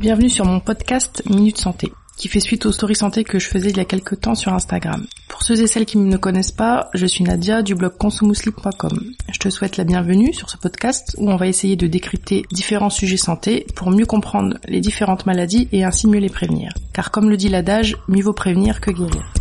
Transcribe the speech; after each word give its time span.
Bienvenue 0.00 0.30
sur 0.30 0.46
mon 0.46 0.60
podcast 0.60 1.22
Minute 1.28 1.58
Santé, 1.58 1.92
qui 2.16 2.28
fait 2.28 2.40
suite 2.40 2.64
aux 2.64 2.72
stories 2.72 2.94
santé 2.94 3.22
que 3.22 3.38
je 3.38 3.48
faisais 3.48 3.68
il 3.68 3.76
y 3.76 3.80
a 3.80 3.84
quelques 3.84 4.18
temps 4.18 4.34
sur 4.34 4.54
Instagram. 4.54 5.04
Pour 5.28 5.42
ceux 5.42 5.60
et 5.60 5.66
celles 5.66 5.84
qui 5.84 5.98
ne 5.98 6.10
me 6.10 6.16
connaissent 6.16 6.52
pas, 6.52 6.88
je 6.94 7.04
suis 7.04 7.22
Nadia 7.22 7.60
du 7.60 7.74
blog 7.74 7.98
consumousli.com. 7.98 9.12
Je 9.30 9.38
te 9.38 9.50
souhaite 9.50 9.76
la 9.76 9.84
bienvenue 9.84 10.32
sur 10.32 10.48
ce 10.48 10.56
podcast 10.56 11.14
où 11.18 11.30
on 11.30 11.36
va 11.36 11.48
essayer 11.48 11.76
de 11.76 11.86
décrypter 11.86 12.46
différents 12.50 12.88
sujets 12.88 13.18
santé 13.18 13.66
pour 13.76 13.90
mieux 13.90 14.06
comprendre 14.06 14.56
les 14.68 14.80
différentes 14.80 15.26
maladies 15.26 15.68
et 15.70 15.84
ainsi 15.84 16.06
mieux 16.06 16.20
les 16.20 16.30
prévenir. 16.30 16.72
Car 16.94 17.10
comme 17.10 17.28
le 17.28 17.36
dit 17.36 17.50
l'adage, 17.50 17.98
mieux 18.08 18.22
vaut 18.22 18.32
prévenir 18.32 18.80
que 18.80 18.92
guérir. 18.92 19.34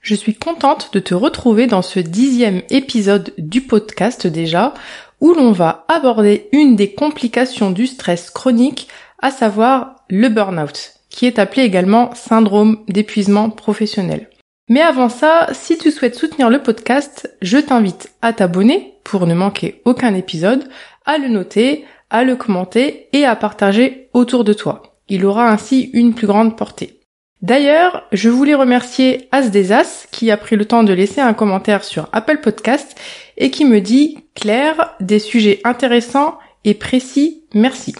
Je 0.00 0.14
suis 0.14 0.36
contente 0.36 0.88
de 0.94 1.00
te 1.00 1.14
retrouver 1.14 1.66
dans 1.66 1.82
ce 1.82 2.00
dixième 2.00 2.62
épisode 2.70 3.34
du 3.36 3.60
podcast 3.60 4.26
déjà, 4.26 4.72
où 5.20 5.34
l'on 5.34 5.52
va 5.52 5.84
aborder 5.88 6.48
une 6.52 6.76
des 6.76 6.94
complications 6.94 7.70
du 7.70 7.86
stress 7.86 8.30
chronique, 8.30 8.88
à 9.20 9.30
savoir 9.30 9.96
le 10.08 10.28
burn-out, 10.28 10.94
qui 11.10 11.26
est 11.26 11.38
appelé 11.38 11.62
également 11.62 12.14
syndrome 12.14 12.84
d'épuisement 12.88 13.50
professionnel. 13.50 14.28
Mais 14.68 14.80
avant 14.80 15.08
ça, 15.08 15.48
si 15.52 15.78
tu 15.78 15.90
souhaites 15.90 16.16
soutenir 16.16 16.50
le 16.50 16.62
podcast, 16.62 17.32
je 17.40 17.58
t'invite 17.58 18.12
à 18.20 18.32
t'abonner 18.32 18.94
pour 19.04 19.26
ne 19.26 19.34
manquer 19.34 19.80
aucun 19.84 20.14
épisode, 20.14 20.68
à 21.04 21.18
le 21.18 21.28
noter, 21.28 21.84
à 22.10 22.24
le 22.24 22.34
commenter 22.34 23.08
et 23.12 23.24
à 23.24 23.36
partager 23.36 24.08
autour 24.12 24.42
de 24.42 24.52
toi. 24.52 24.82
Il 25.08 25.24
aura 25.24 25.50
ainsi 25.50 25.90
une 25.92 26.14
plus 26.14 26.26
grande 26.26 26.56
portée. 26.56 27.00
D'ailleurs, 27.42 28.04
je 28.12 28.28
voulais 28.28 28.54
remercier 28.54 29.28
As 29.30 29.50
des 29.50 29.70
As 29.70 30.08
qui 30.10 30.30
a 30.30 30.36
pris 30.36 30.56
le 30.56 30.64
temps 30.64 30.82
de 30.82 30.92
laisser 30.92 31.20
un 31.20 31.34
commentaire 31.34 31.84
sur 31.84 32.08
Apple 32.12 32.38
Podcast 32.38 32.98
et 33.36 33.50
qui 33.50 33.64
me 33.64 33.80
dit 33.80 34.18
Claire, 34.34 34.94
des 35.00 35.18
sujets 35.20 35.60
intéressants 35.62 36.38
et 36.64 36.74
précis, 36.74 37.44
merci. 37.54 37.94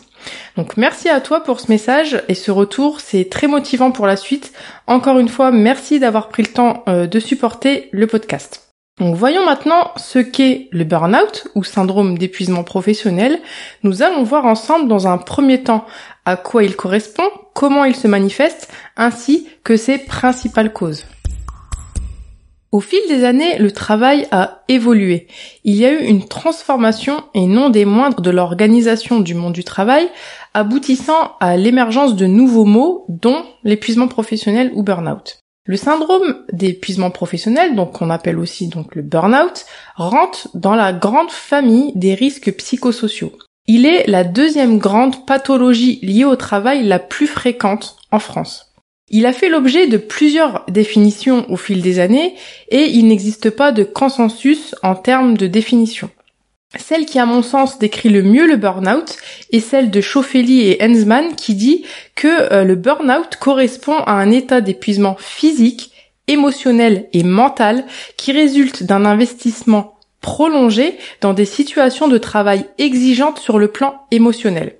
Donc 0.57 0.77
merci 0.77 1.09
à 1.09 1.21
toi 1.21 1.41
pour 1.43 1.61
ce 1.61 1.71
message 1.71 2.23
et 2.29 2.35
ce 2.35 2.51
retour, 2.51 3.01
c'est 3.01 3.29
très 3.29 3.47
motivant 3.47 3.91
pour 3.91 4.07
la 4.07 4.17
suite. 4.17 4.53
Encore 4.87 5.19
une 5.19 5.29
fois, 5.29 5.51
merci 5.51 5.99
d'avoir 5.99 6.29
pris 6.29 6.43
le 6.43 6.53
temps 6.53 6.85
euh, 6.89 7.07
de 7.07 7.21
supporter 7.21 7.89
le 7.93 8.07
podcast. 8.07 8.67
Donc 8.99 9.15
voyons 9.15 9.45
maintenant 9.45 9.93
ce 9.97 10.19
qu'est 10.19 10.69
le 10.73 10.85
burn-out 10.85 11.49
ou 11.55 11.65
syndrome 11.65 12.17
d'épuisement 12.17 12.65
professionnel. 12.65 13.41
Nous 13.83 14.03
allons 14.03 14.23
voir 14.23 14.47
ensemble 14.47 14.89
dans 14.89 15.07
un 15.07 15.19
premier 15.19 15.63
temps 15.63 15.85
à 16.25 16.37
quoi 16.37 16.65
il 16.65 16.77
correspond, 16.77 17.29
comment 17.55 17.85
il 17.85 17.95
se 17.95 18.09
manifeste, 18.09 18.73
ainsi 18.97 19.49
que 19.65 19.77
ses 19.77 19.99
principales 19.99 20.73
causes. 20.73 21.05
Au 22.73 22.81
fil 22.81 22.99
des 23.09 23.25
années, 23.25 23.59
le 23.59 23.71
travail 23.71 24.27
a 24.33 24.63
évolué. 24.69 25.29
Il 25.65 25.77
y 25.77 25.87
a 25.87 25.93
eu 25.93 26.05
une 26.05 26.27
transformation 26.27 27.23
et 27.33 27.47
non 27.47 27.71
des 27.71 27.85
moindres 27.85 28.21
de 28.21 28.31
l'organisation 28.31 29.21
du 29.21 29.35
monde 29.35 29.53
du 29.53 29.65
travail, 29.65 30.09
aboutissant 30.53 31.37
à 31.41 31.57
l'émergence 31.57 32.17
de 32.17 32.27
nouveaux 32.27 32.65
mots, 32.65 33.05
dont 33.09 33.45
l'épuisement 33.63 34.09
professionnel 34.09 34.73
ou 34.75 34.83
burn-out. 34.83 35.39
Le 35.65 35.77
syndrome 35.77 36.45
d'épuisement 36.53 37.11
professionnel, 37.11 37.75
donc 37.75 37.93
qu'on 37.93 38.11
appelle 38.11 38.39
aussi 38.39 38.69
donc 38.69 38.95
le 38.95 39.03
burn-out, 39.03 39.67
rentre 39.97 40.49
dans 40.55 40.75
la 40.75 40.93
grande 40.93 41.31
famille 41.31 41.93
des 41.97 42.15
risques 42.15 42.53
psychosociaux. 42.53 43.33
Il 43.67 43.85
est 43.85 44.07
la 44.07 44.23
deuxième 44.23 44.79
grande 44.79 45.27
pathologie 45.27 45.99
liée 46.03 46.25
au 46.25 46.37
travail 46.37 46.85
la 46.85 47.01
plus 47.01 47.27
fréquente 47.27 47.97
en 48.13 48.21
France. 48.21 48.76
Il 49.09 49.27
a 49.27 49.33
fait 49.33 49.49
l'objet 49.49 49.87
de 49.87 49.99
plusieurs 49.99 50.65
définitions 50.69 51.49
au 51.49 51.57
fil 51.57 51.81
des 51.81 52.01
années 52.01 52.35
et 52.71 52.87
il 52.87 53.07
n'existe 53.07 53.51
pas 53.51 53.71
de 53.71 53.85
consensus 53.85 54.75
en 54.83 54.97
termes 54.97 55.37
de 55.37 55.47
définition. 55.47 56.11
Celle 56.77 57.07
qui, 57.07 57.21
à 57.21 57.27
mon 57.27 57.43
sens, 57.43 57.79
décrit 57.79 58.09
le 58.09 58.23
mieux 58.23 58.47
le 58.47 58.57
burn-out 58.57 59.17
est 59.53 59.61
celle 59.61 59.91
de 59.91 60.01
Schofeli 60.01 60.63
et 60.63 60.83
Hensman 60.83 61.37
qui 61.37 61.55
dit 61.55 61.85
que 62.17 62.53
euh, 62.53 62.65
le 62.65 62.75
burn-out 62.75 63.37
correspond 63.41 63.99
à 63.99 64.13
un 64.13 64.33
état 64.33 64.61
d'épuisement 64.61 65.17
physique, 65.19 65.93
émotionnel 66.27 67.09
et 67.13 67.23
mental 67.23 67.85
qui 68.17 68.33
résulte 68.33 68.83
d'un 68.83 69.05
investissement 69.05 69.95
prolongé 70.21 70.99
dans 71.21 71.33
des 71.33 71.45
situations 71.45 72.09
de 72.09 72.19
travail 72.19 72.67
exigeantes 72.79 73.39
sur 73.39 73.59
le 73.59 73.69
plan 73.69 74.01
émotionnel. 74.11 74.77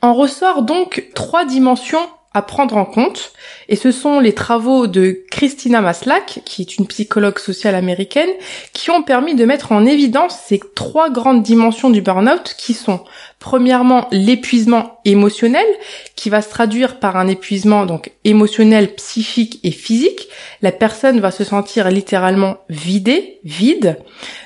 En 0.00 0.14
ressort 0.14 0.62
donc 0.62 1.10
trois 1.14 1.44
dimensions 1.44 2.08
à 2.32 2.42
prendre 2.42 2.76
en 2.76 2.84
compte, 2.84 3.32
et 3.68 3.74
ce 3.74 3.90
sont 3.90 4.20
les 4.20 4.34
travaux 4.34 4.86
de 4.86 5.24
Christina 5.32 5.80
Maslach, 5.80 6.40
qui 6.44 6.62
est 6.62 6.76
une 6.76 6.86
psychologue 6.86 7.40
sociale 7.40 7.74
américaine, 7.74 8.30
qui 8.72 8.90
ont 8.92 9.02
permis 9.02 9.34
de 9.34 9.44
mettre 9.44 9.72
en 9.72 9.84
évidence 9.84 10.38
ces 10.46 10.60
trois 10.76 11.10
grandes 11.10 11.42
dimensions 11.42 11.90
du 11.90 12.02
burn-out, 12.02 12.54
qui 12.56 12.72
sont 12.74 13.00
premièrement 13.40 14.06
l'épuisement 14.12 15.00
émotionnel, 15.04 15.66
qui 16.14 16.30
va 16.30 16.40
se 16.40 16.50
traduire 16.50 17.00
par 17.00 17.16
un 17.16 17.26
épuisement 17.26 17.84
donc 17.84 18.12
émotionnel, 18.22 18.94
psychique 18.94 19.58
et 19.64 19.72
physique. 19.72 20.28
La 20.62 20.70
personne 20.70 21.18
va 21.18 21.32
se 21.32 21.42
sentir 21.42 21.90
littéralement 21.90 22.58
vidée, 22.68 23.40
vide. 23.42 23.98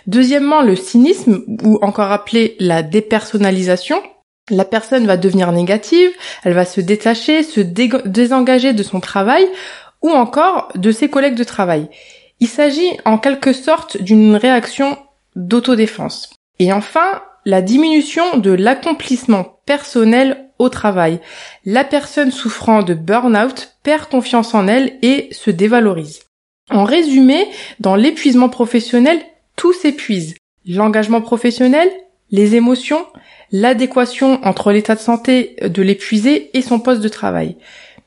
Deuxièmement, 0.07 0.63
le 0.63 0.77
cynisme, 0.77 1.45
ou 1.63 1.79
encore 1.83 2.13
appelé 2.13 2.57
la 2.61 2.83
dépersonnalisation, 2.83 4.01
la 4.51 4.65
personne 4.65 5.07
va 5.07 5.17
devenir 5.17 5.53
négative, 5.53 6.11
elle 6.43 6.53
va 6.53 6.65
se 6.65 6.81
détacher, 6.81 7.43
se 7.43 7.61
désengager 7.61 8.73
de 8.73 8.83
son 8.83 9.01
travail 9.01 9.47
ou 10.03 10.11
encore 10.11 10.69
de 10.75 10.93
ses 10.93 11.09
collègues 11.09 11.37
de 11.37 11.45
travail. 11.45 11.89
Il 12.41 12.49
s'agit 12.49 12.99
en 13.05 13.17
quelque 13.19 13.53
sorte 13.53 14.01
d'une 14.03 14.37
réaction 14.37 14.99
d'autodéfense. 15.35 16.31
Et 16.59 16.73
enfin, 16.73 17.23
la 17.45 17.63
diminution 17.63 18.37
de 18.37 18.51
l'accomplissement 18.51 19.61
personnel 19.67 20.51
au 20.59 20.69
travail. 20.69 21.21
La 21.65 21.85
personne 21.85 22.31
souffrant 22.31 22.83
de 22.83 22.95
burn-out 22.95 23.77
perd 23.83 24.09
confiance 24.09 24.55
en 24.55 24.69
elle 24.69 24.99
et 25.03 25.29
se 25.33 25.51
dévalorise. 25.51 26.21
En 26.71 26.85
résumé, 26.85 27.49
dans 27.81 27.97
l'épuisement 27.97 28.49
professionnel, 28.49 29.21
tout 29.57 29.73
s'épuise. 29.73 30.35
L'engagement 30.67 31.21
professionnel, 31.21 31.91
les 32.31 32.57
émotions, 32.57 33.07
l'adéquation 33.53 34.41
entre 34.45 34.73
l'état 34.73 34.95
de 34.95 35.01
santé 35.01 35.57
de 35.63 35.83
l'épuisé 35.83 36.51
et 36.57 36.63
son 36.63 36.81
poste 36.81 37.01
de 37.01 37.09
travail. 37.09 37.57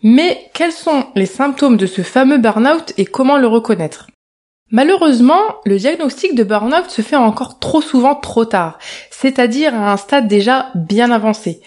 Mais 0.03 0.49
quels 0.53 0.71
sont 0.71 1.05
les 1.15 1.25
symptômes 1.25 1.77
de 1.77 1.85
ce 1.85 2.01
fameux 2.01 2.37
burn-out 2.37 2.93
et 2.97 3.05
comment 3.05 3.37
le 3.37 3.47
reconnaître? 3.47 4.07
Malheureusement, 4.69 5.41
le 5.65 5.77
diagnostic 5.77 6.35
de 6.35 6.43
burn-out 6.43 6.89
se 6.89 7.01
fait 7.01 7.15
encore 7.15 7.59
trop 7.59 7.81
souvent 7.81 8.15
trop 8.15 8.45
tard, 8.45 8.79
c'est-à-dire 9.09 9.73
à 9.73 9.93
un 9.93 9.97
stade 9.97 10.27
déjà 10.27 10.71
bien 10.75 11.09
avancé. 11.09 11.61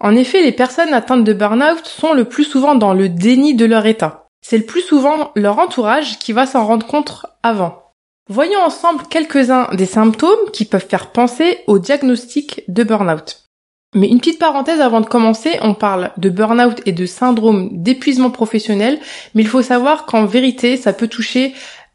En 0.00 0.14
effet, 0.14 0.42
les 0.42 0.52
personnes 0.52 0.94
atteintes 0.94 1.24
de 1.24 1.32
burn-out 1.32 1.84
sont 1.84 2.12
le 2.12 2.24
plus 2.24 2.44
souvent 2.44 2.74
dans 2.74 2.94
le 2.94 3.08
déni 3.08 3.54
de 3.54 3.66
leur 3.66 3.86
état. 3.86 4.26
C'est 4.40 4.58
le 4.58 4.64
plus 4.64 4.82
souvent 4.82 5.32
leur 5.34 5.58
entourage 5.58 6.18
qui 6.18 6.32
va 6.32 6.46
s'en 6.46 6.66
rendre 6.66 6.86
compte 6.86 7.26
avant. 7.42 7.85
Voyons 8.28 8.60
ensemble 8.60 9.04
quelques-uns 9.08 9.68
des 9.74 9.86
symptômes 9.86 10.50
qui 10.52 10.64
peuvent 10.64 10.86
faire 10.88 11.12
penser 11.12 11.58
au 11.68 11.78
diagnostic 11.78 12.64
de 12.66 12.82
burn-out. 12.82 13.44
Mais 13.94 14.08
une 14.08 14.18
petite 14.18 14.40
parenthèse 14.40 14.80
avant 14.80 15.00
de 15.00 15.06
commencer, 15.06 15.58
on 15.62 15.74
parle 15.74 16.10
de 16.16 16.28
burn-out 16.28 16.82
et 16.86 16.92
de 16.92 17.06
syndrome 17.06 17.68
d'épuisement 17.72 18.30
professionnel, 18.30 18.98
mais 19.34 19.42
il 19.42 19.48
faut 19.48 19.62
savoir 19.62 20.06
qu'en 20.06 20.26
vérité, 20.26 20.76
ça 20.76 20.92
peut 20.92 21.06
toucher 21.06 21.54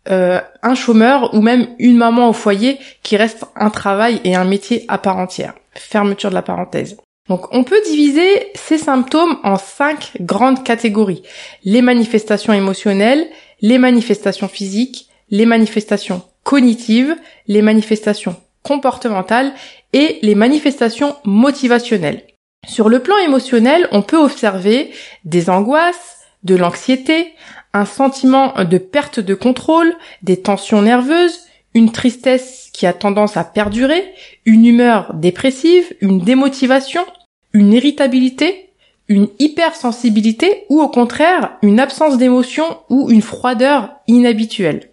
euh, 0.10 0.40
un 0.64 0.74
chômeur 0.74 1.34
ou 1.34 1.42
même 1.42 1.68
une 1.80 1.98
maman 1.98 2.30
au 2.30 2.34
foyer 2.34 2.80
qui 3.04 3.18
reste 3.18 3.44
un 3.56 3.70
travail 3.70 4.22
et 4.24 4.34
un 4.34 4.46
métier 4.46 4.86
à 4.88 4.98
part 4.98 5.18
entière. 5.18 5.54
Fermeture 5.76 6.30
de 6.30 6.36
la 6.36 6.42
parenthèse. 6.42 6.98
Donc 7.28 7.54
on 7.54 7.66
peut 7.66 7.82
diviser 7.86 8.52
ces 8.56 8.78
symptômes 8.78 9.38
en 9.44 9.58
cinq 9.58 10.14
grandes 10.22 10.64
catégories. 10.64 11.24
Les 11.66 11.82
manifestations 11.82 12.54
émotionnelles, 12.54 13.28
les 13.62 13.78
manifestations 13.78 14.48
physiques, 14.48 15.11
les 15.32 15.46
manifestations 15.46 16.22
cognitives, 16.44 17.16
les 17.48 17.62
manifestations 17.62 18.36
comportementales 18.64 19.54
et 19.94 20.20
les 20.22 20.36
manifestations 20.36 21.16
motivationnelles. 21.24 22.24
Sur 22.68 22.90
le 22.90 23.00
plan 23.00 23.18
émotionnel, 23.18 23.88
on 23.92 24.04
peut 24.04 24.18
observer 24.18 24.92
des 25.26 25.50
angoisses, 25.50 26.20
de 26.44 26.56
l'anxiété, 26.56 27.34
un 27.74 27.86
sentiment 27.86 28.54
de 28.64 28.78
perte 28.78 29.20
de 29.20 29.34
contrôle, 29.34 29.96
des 30.22 30.42
tensions 30.42 30.82
nerveuses, 30.82 31.40
une 31.74 31.92
tristesse 31.92 32.70
qui 32.74 32.86
a 32.86 32.94
tendance 32.94 33.38
à 33.38 33.44
perdurer, 33.44 34.14
une 34.46 34.66
humeur 34.66 35.14
dépressive, 35.14 35.96
une 36.02 36.20
démotivation, 36.20 37.06
une 37.54 37.74
irritabilité, 37.74 38.70
une 39.08 39.28
hypersensibilité 39.40 40.64
ou 40.70 40.82
au 40.82 40.88
contraire 40.88 41.58
une 41.62 41.80
absence 41.80 42.18
d'émotion 42.18 42.80
ou 42.90 43.10
une 43.10 43.22
froideur 43.22 43.90
inhabituelle. 44.08 44.91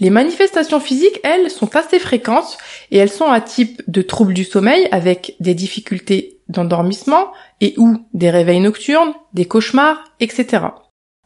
Les 0.00 0.10
manifestations 0.10 0.80
physiques, 0.80 1.20
elles, 1.22 1.50
sont 1.50 1.76
assez 1.76 2.00
fréquentes 2.00 2.58
et 2.90 2.98
elles 2.98 3.10
sont 3.10 3.30
à 3.30 3.40
type 3.40 3.80
de 3.86 4.02
troubles 4.02 4.34
du 4.34 4.44
sommeil 4.44 4.88
avec 4.90 5.36
des 5.38 5.54
difficultés 5.54 6.40
d'endormissement 6.48 7.32
et 7.60 7.74
ou 7.76 7.98
des 8.12 8.30
réveils 8.30 8.60
nocturnes, 8.60 9.14
des 9.34 9.44
cauchemars, 9.44 10.02
etc. 10.18 10.66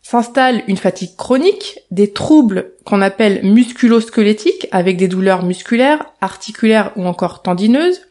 S'installe 0.03 0.62
une 0.69 0.76
fatigue 0.76 1.17
chronique, 1.17 1.81
des 1.91 2.12
troubles 2.12 2.73
qu'on 2.85 3.00
appelle 3.00 3.41
musculosquelettiques 3.43 4.69
avec 4.70 4.97
des 4.97 5.09
douleurs 5.09 5.44
musculaires, 5.44 6.05
articulaires 6.20 6.93
ou 6.97 7.06
encore 7.06 7.43
tendineuses, 7.43 8.03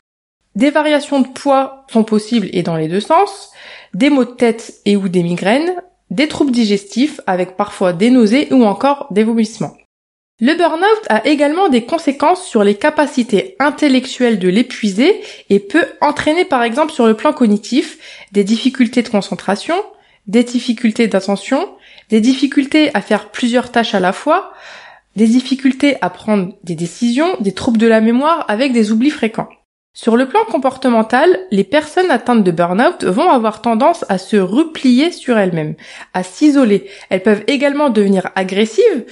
Des 0.55 0.71
variations 0.71 1.21
de 1.21 1.27
poids 1.27 1.85
sont 1.91 2.03
possibles 2.03 2.49
et 2.51 2.63
dans 2.63 2.75
les 2.75 2.87
deux 2.87 2.99
sens, 2.99 3.51
des 3.93 4.09
maux 4.09 4.25
de 4.25 4.31
tête 4.31 4.81
et 4.85 4.95
ou 4.95 5.07
des 5.07 5.21
migraines, 5.21 5.75
des 6.09 6.27
troubles 6.27 6.51
digestifs 6.51 7.21
avec 7.27 7.57
parfois 7.57 7.93
des 7.93 8.09
nausées 8.09 8.47
ou 8.51 8.63
encore 8.65 9.05
des 9.11 9.23
vomissements. 9.23 9.77
Le 10.39 10.53
burn-out 10.53 11.05
a 11.09 11.25
également 11.25 11.67
des 11.67 11.85
conséquences 11.85 12.45
sur 12.45 12.63
les 12.63 12.75
capacités 12.75 13.55
intellectuelles 13.57 14.37
de 14.37 14.47
l'épuisé 14.47 15.19
et 15.49 15.59
peut 15.59 15.87
entraîner 15.99 16.45
par 16.45 16.61
exemple 16.61 16.93
sur 16.93 17.07
le 17.07 17.15
plan 17.15 17.33
cognitif 17.33 17.97
des 18.33 18.43
difficultés 18.43 19.01
de 19.01 19.09
concentration, 19.09 19.75
des 20.27 20.43
difficultés 20.43 21.07
d'attention, 21.07 21.67
des 22.09 22.21
difficultés 22.21 22.91
à 22.93 23.01
faire 23.01 23.31
plusieurs 23.31 23.71
tâches 23.71 23.95
à 23.95 23.99
la 23.99 24.13
fois, 24.13 24.53
des 25.15 25.25
difficultés 25.25 25.97
à 26.01 26.11
prendre 26.11 26.53
des 26.63 26.75
décisions, 26.75 27.35
des 27.39 27.53
troubles 27.53 27.79
de 27.79 27.87
la 27.87 27.99
mémoire 27.99 28.45
avec 28.47 28.73
des 28.73 28.91
oublis 28.91 29.09
fréquents. 29.09 29.49
Sur 29.93 30.15
le 30.15 30.27
plan 30.27 30.41
comportemental, 30.45 31.39
les 31.49 31.63
personnes 31.63 32.11
atteintes 32.11 32.43
de 32.43 32.51
burn-out 32.51 33.03
vont 33.03 33.31
avoir 33.31 33.63
tendance 33.63 34.05
à 34.09 34.19
se 34.19 34.37
replier 34.37 35.11
sur 35.11 35.39
elles-mêmes, 35.39 35.73
à 36.13 36.21
s'isoler. 36.21 36.87
Elles 37.09 37.23
peuvent 37.23 37.43
également 37.47 37.89
devenir 37.89 38.29
agressives, 38.35 39.05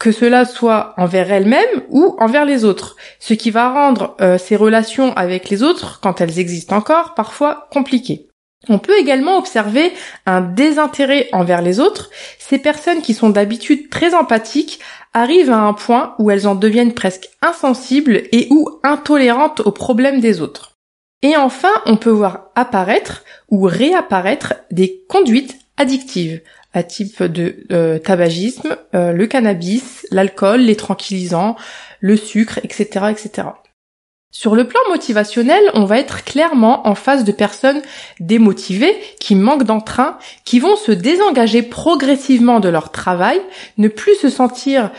que 0.00 0.10
cela 0.12 0.46
soit 0.46 0.94
envers 0.96 1.30
elles-mêmes 1.30 1.82
ou 1.90 2.16
envers 2.18 2.46
les 2.46 2.64
autres, 2.64 2.96
ce 3.20 3.34
qui 3.34 3.50
va 3.50 3.70
rendre 3.70 4.16
euh, 4.20 4.38
ces 4.38 4.56
relations 4.56 5.12
avec 5.12 5.50
les 5.50 5.62
autres, 5.62 6.00
quand 6.00 6.22
elles 6.22 6.38
existent 6.38 6.76
encore, 6.76 7.14
parfois 7.14 7.68
compliquées. 7.70 8.26
On 8.68 8.78
peut 8.78 8.98
également 8.98 9.36
observer 9.38 9.92
un 10.26 10.40
désintérêt 10.40 11.28
envers 11.32 11.62
les 11.62 11.80
autres. 11.80 12.10
Ces 12.38 12.58
personnes 12.58 13.02
qui 13.02 13.14
sont 13.14 13.30
d'habitude 13.30 13.90
très 13.90 14.14
empathiques 14.14 14.80
arrivent 15.12 15.50
à 15.50 15.60
un 15.60 15.74
point 15.74 16.14
où 16.18 16.30
elles 16.30 16.48
en 16.48 16.54
deviennent 16.54 16.94
presque 16.94 17.28
insensibles 17.42 18.22
et 18.32 18.48
ou 18.50 18.68
intolérantes 18.82 19.60
aux 19.60 19.72
problèmes 19.72 20.20
des 20.20 20.40
autres. 20.40 20.72
Et 21.22 21.36
enfin, 21.36 21.72
on 21.84 21.96
peut 21.96 22.10
voir 22.10 22.50
apparaître 22.54 23.24
ou 23.50 23.64
réapparaître 23.64 24.54
des 24.70 25.04
conduites 25.08 25.58
addictives 25.76 26.40
à 26.72 26.82
type 26.82 27.22
de 27.22 27.64
euh, 27.72 27.98
tabagisme, 27.98 28.76
euh, 28.94 29.12
le 29.12 29.26
cannabis, 29.26 30.06
l'alcool, 30.10 30.60
les 30.60 30.76
tranquillisants, 30.76 31.56
le 32.00 32.16
sucre, 32.16 32.58
etc., 32.62 33.06
etc. 33.10 33.48
Sur 34.32 34.54
le 34.54 34.68
plan 34.68 34.80
motivationnel, 34.88 35.62
on 35.74 35.84
va 35.84 35.98
être 35.98 36.22
clairement 36.22 36.86
en 36.86 36.94
face 36.94 37.24
de 37.24 37.32
personnes 37.32 37.82
démotivées, 38.20 38.96
qui 39.18 39.34
manquent 39.34 39.64
d'entrain, 39.64 40.18
qui 40.44 40.60
vont 40.60 40.76
se 40.76 40.92
désengager 40.92 41.62
progressivement 41.62 42.60
de 42.60 42.68
leur 42.68 42.92
travail, 42.92 43.40
ne 43.76 43.88
plus 43.88 44.14
se 44.14 44.28
sentir 44.28 44.90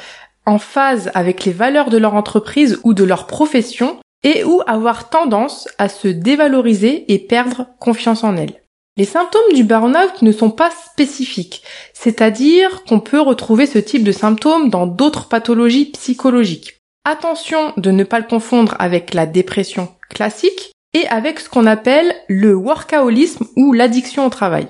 en 0.46 0.60
phase 0.60 1.12
avec 1.14 1.46
les 1.46 1.54
valeurs 1.54 1.90
de 1.90 1.98
leur 1.98 2.16
entreprise 2.16 2.80
ou 2.84 2.94
de 2.94 3.06
leur 3.06 3.26
profession, 3.26 3.98
et 4.24 4.44
ou 4.44 4.62
avoir 4.68 5.10
tendance 5.10 5.68
à 5.78 5.88
se 5.88 6.08
dévaloriser 6.08 7.12
et 7.12 7.20
perdre 7.20 7.68
confiance 7.80 8.24
en 8.24 8.36
elles. 8.36 8.61
Les 8.98 9.06
symptômes 9.06 9.54
du 9.54 9.64
burn-out 9.64 10.22
ne 10.22 10.32
sont 10.32 10.52
pas 10.52 10.70
spécifiques, 10.70 11.64
c'est-à-dire 11.94 12.84
qu'on 12.84 13.00
peut 13.00 13.22
retrouver 13.22 13.66
ce 13.66 13.80
type 13.80 14.04
de 14.04 14.12
symptômes 14.12 14.70
dans 14.70 14.86
d'autres 14.86 15.30
pathologies 15.30 15.86
psychologiques. 15.92 16.78
Attention 17.06 17.74
de 17.78 17.90
ne 17.90 18.04
pas 18.04 18.20
le 18.20 18.28
confondre 18.28 18.76
avec 18.80 19.14
la 19.14 19.26
dépression 19.26 19.90
classique 20.10 20.72
et 20.94 21.08
avec 21.08 21.40
ce 21.40 21.50
qu'on 21.50 21.66
appelle 21.66 22.14
le 22.28 22.54
workaholisme 22.54 23.48
ou 23.56 23.72
l'addiction 23.72 24.26
au 24.26 24.30
travail. 24.30 24.68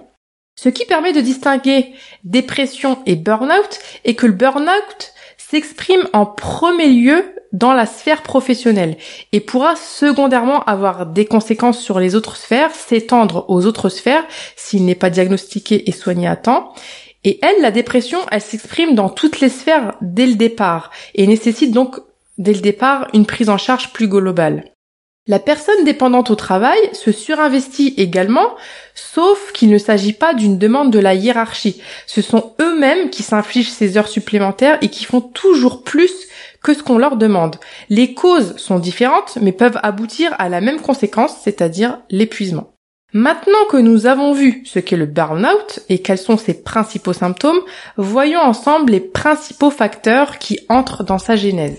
Ce 0.56 0.70
qui 0.70 0.86
permet 0.86 1.14
de 1.14 1.22
distinguer 1.22 1.94
dépression 2.24 3.00
et 3.08 3.16
burn-out 3.16 3.80
est 4.06 4.14
que 4.14 4.28
le 4.28 4.34
burn-out 4.34 5.11
s'exprime 5.52 6.08
en 6.14 6.26
premier 6.26 6.88
lieu 6.88 7.26
dans 7.52 7.74
la 7.74 7.86
sphère 7.86 8.24
professionnelle 8.24 8.96
et 9.34 9.42
pourra 9.42 9.76
secondairement 9.76 10.64
avoir 10.64 11.08
des 11.08 11.26
conséquences 11.26 11.82
sur 11.82 12.00
les 12.00 12.16
autres 12.16 12.38
sphères, 12.38 12.74
s'étendre 12.74 13.44
aux 13.50 13.66
autres 13.66 13.90
sphères 13.90 14.24
s'il 14.56 14.86
n'est 14.86 14.96
pas 14.96 15.10
diagnostiqué 15.10 15.90
et 15.90 15.92
soigné 15.92 16.26
à 16.26 16.38
temps. 16.38 16.74
Et 17.26 17.38
elle, 17.42 17.62
la 17.62 17.72
dépression, 17.72 18.20
elle 18.32 18.40
s'exprime 18.40 18.96
dans 18.96 19.10
toutes 19.10 19.42
les 19.42 19.50
sphères 19.50 19.96
dès 20.00 20.26
le 20.26 20.36
départ 20.36 20.90
et 21.16 21.28
nécessite 21.28 21.74
donc 21.74 22.00
dès 22.38 22.54
le 22.54 22.62
départ 22.62 23.10
une 23.14 23.26
prise 23.26 23.50
en 23.50 23.58
charge 23.58 23.92
plus 23.92 24.08
globale. 24.08 24.71
La 25.32 25.40
personne 25.40 25.86
dépendante 25.86 26.30
au 26.30 26.36
travail 26.36 26.78
se 26.92 27.14
surinvestit 27.14 27.94
également, 27.96 28.50
sauf 28.96 29.54
qu'il 29.54 29.70
ne 29.70 29.78
s'agit 29.78 30.12
pas 30.12 30.34
d'une 30.34 30.58
demande 30.58 30.92
de 30.92 31.00
la 31.00 31.14
hiérarchie. 31.14 31.82
Ce 32.06 32.22
sont 32.22 32.52
eux-mêmes 32.60 33.10
qui 33.10 33.24
s'infligent 33.24 33.72
ces 33.72 33.98
heures 33.98 34.10
supplémentaires 34.10 34.78
et 34.82 34.90
qui 34.90 35.06
font 35.06 35.22
toujours 35.22 35.84
plus 35.84 36.12
que 36.62 36.74
ce 36.74 36.84
qu'on 36.84 36.98
leur 36.98 37.16
demande. 37.16 37.56
Les 37.88 38.14
causes 38.14 38.58
sont 38.58 38.78
différentes, 38.78 39.38
mais 39.42 39.54
peuvent 39.54 39.80
aboutir 39.84 40.36
à 40.38 40.50
la 40.50 40.60
même 40.60 40.82
conséquence, 40.82 41.38
c'est-à-dire 41.42 42.00
l'épuisement. 42.10 42.74
Maintenant 43.14 43.66
que 43.70 43.78
nous 43.78 44.08
avons 44.08 44.34
vu 44.34 44.64
ce 44.66 44.80
qu'est 44.80 44.98
le 44.98 45.06
burn-out 45.06 45.80
et 45.88 46.00
quels 46.00 46.18
sont 46.18 46.36
ses 46.36 46.56
principaux 46.56 47.14
symptômes, 47.14 47.62
voyons 47.96 48.42
ensemble 48.42 48.92
les 48.92 49.00
principaux 49.00 49.72
facteurs 49.72 50.40
qui 50.40 50.60
entrent 50.68 51.06
dans 51.06 51.20
sa 51.20 51.38
genèse. 51.38 51.78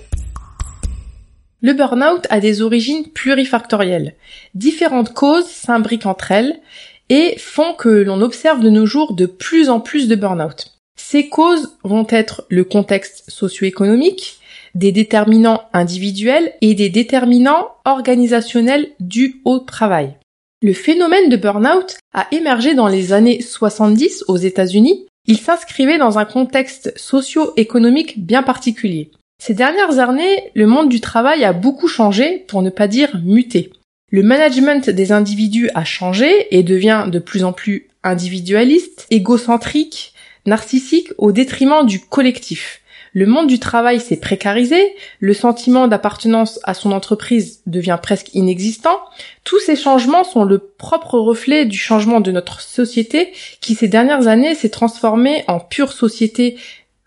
Le 1.65 1.75
burn-out 1.75 2.27
a 2.29 2.41
des 2.41 2.61
origines 2.61 3.07
plurifactorielles. 3.07 4.17
Différentes 4.57 5.15
causes 5.15 5.47
s'imbriquent 5.47 6.07
entre 6.07 6.33
elles 6.33 6.61
et 7.09 7.37
font 7.39 7.75
que 7.75 7.89
l'on 7.89 8.21
observe 8.21 8.61
de 8.61 8.69
nos 8.69 8.85
jours 8.85 9.15
de 9.15 9.27
plus 9.27 9.69
en 9.69 9.79
plus 9.79 10.09
de 10.09 10.17
burn-out. 10.17 10.73
Ces 10.97 11.29
causes 11.29 11.77
vont 11.85 12.07
être 12.11 12.45
le 12.49 12.65
contexte 12.65 13.25
socio-économique, 13.29 14.41
des 14.75 14.91
déterminants 14.91 15.63
individuels 15.73 16.53
et 16.63 16.75
des 16.75 16.89
déterminants 16.89 17.69
organisationnels 17.85 18.89
dus 18.99 19.41
au 19.45 19.61
travail. 19.61 20.17
Le 20.63 20.73
phénomène 20.73 21.29
de 21.29 21.37
burn-out 21.37 21.97
a 22.13 22.27
émergé 22.33 22.75
dans 22.75 22.89
les 22.89 23.13
années 23.13 23.41
70 23.41 24.25
aux 24.27 24.37
États-Unis. 24.37 25.07
Il 25.27 25.39
s'inscrivait 25.39 25.99
dans 25.99 26.19
un 26.19 26.25
contexte 26.25 26.93
socio-économique 26.97 28.25
bien 28.25 28.43
particulier. 28.43 29.13
Ces 29.45 29.55
dernières 29.55 29.99
années, 29.99 30.53
le 30.55 30.69
monde 30.69 30.89
du 30.89 31.01
travail 31.01 31.43
a 31.43 31.53
beaucoup 31.53 31.89
changé, 31.89 32.45
pour 32.47 32.63
ne 32.63 32.71
pas 32.71 32.87
dire 32.87 33.21
muté. 33.25 33.73
Le 34.09 34.23
management 34.23 34.89
des 34.89 35.11
individus 35.11 35.69
a 35.75 35.83
changé 35.83 36.47
et 36.57 36.63
devient 36.63 37.07
de 37.09 37.19
plus 37.19 37.43
en 37.43 37.53
plus 37.53 37.89
individualiste, 38.05 39.09
égocentrique, 39.11 40.13
narcissique 40.47 41.09
au 41.19 41.33
détriment 41.33 41.85
du 41.85 41.99
collectif. 41.99 42.83
Le 43.15 43.27
monde 43.27 43.49
du 43.49 43.59
travail 43.59 44.01
s'est 44.01 44.17
précarisé, 44.17 44.95
le 45.19 45.35
sentiment 45.35 45.89
d'appartenance 45.89 46.61
à 46.63 46.73
son 46.73 46.93
entreprise 46.93 47.63
devient 47.67 47.99
presque 48.01 48.33
inexistant. 48.35 48.97
Tous 49.43 49.59
ces 49.59 49.77
changements 49.77 50.25
sont 50.25 50.45
le 50.45 50.59
propre 50.59 51.19
reflet 51.19 51.67
du 51.67 51.77
changement 51.77 52.21
de 52.21 52.31
notre 52.31 52.61
société 52.61 53.33
qui 53.61 53.75
ces 53.75 53.89
dernières 53.89 54.29
années 54.29 54.55
s'est 54.55 54.71
transformée 54.71 55.45
en 55.49 55.59
pure 55.59 55.93
société 55.93 56.57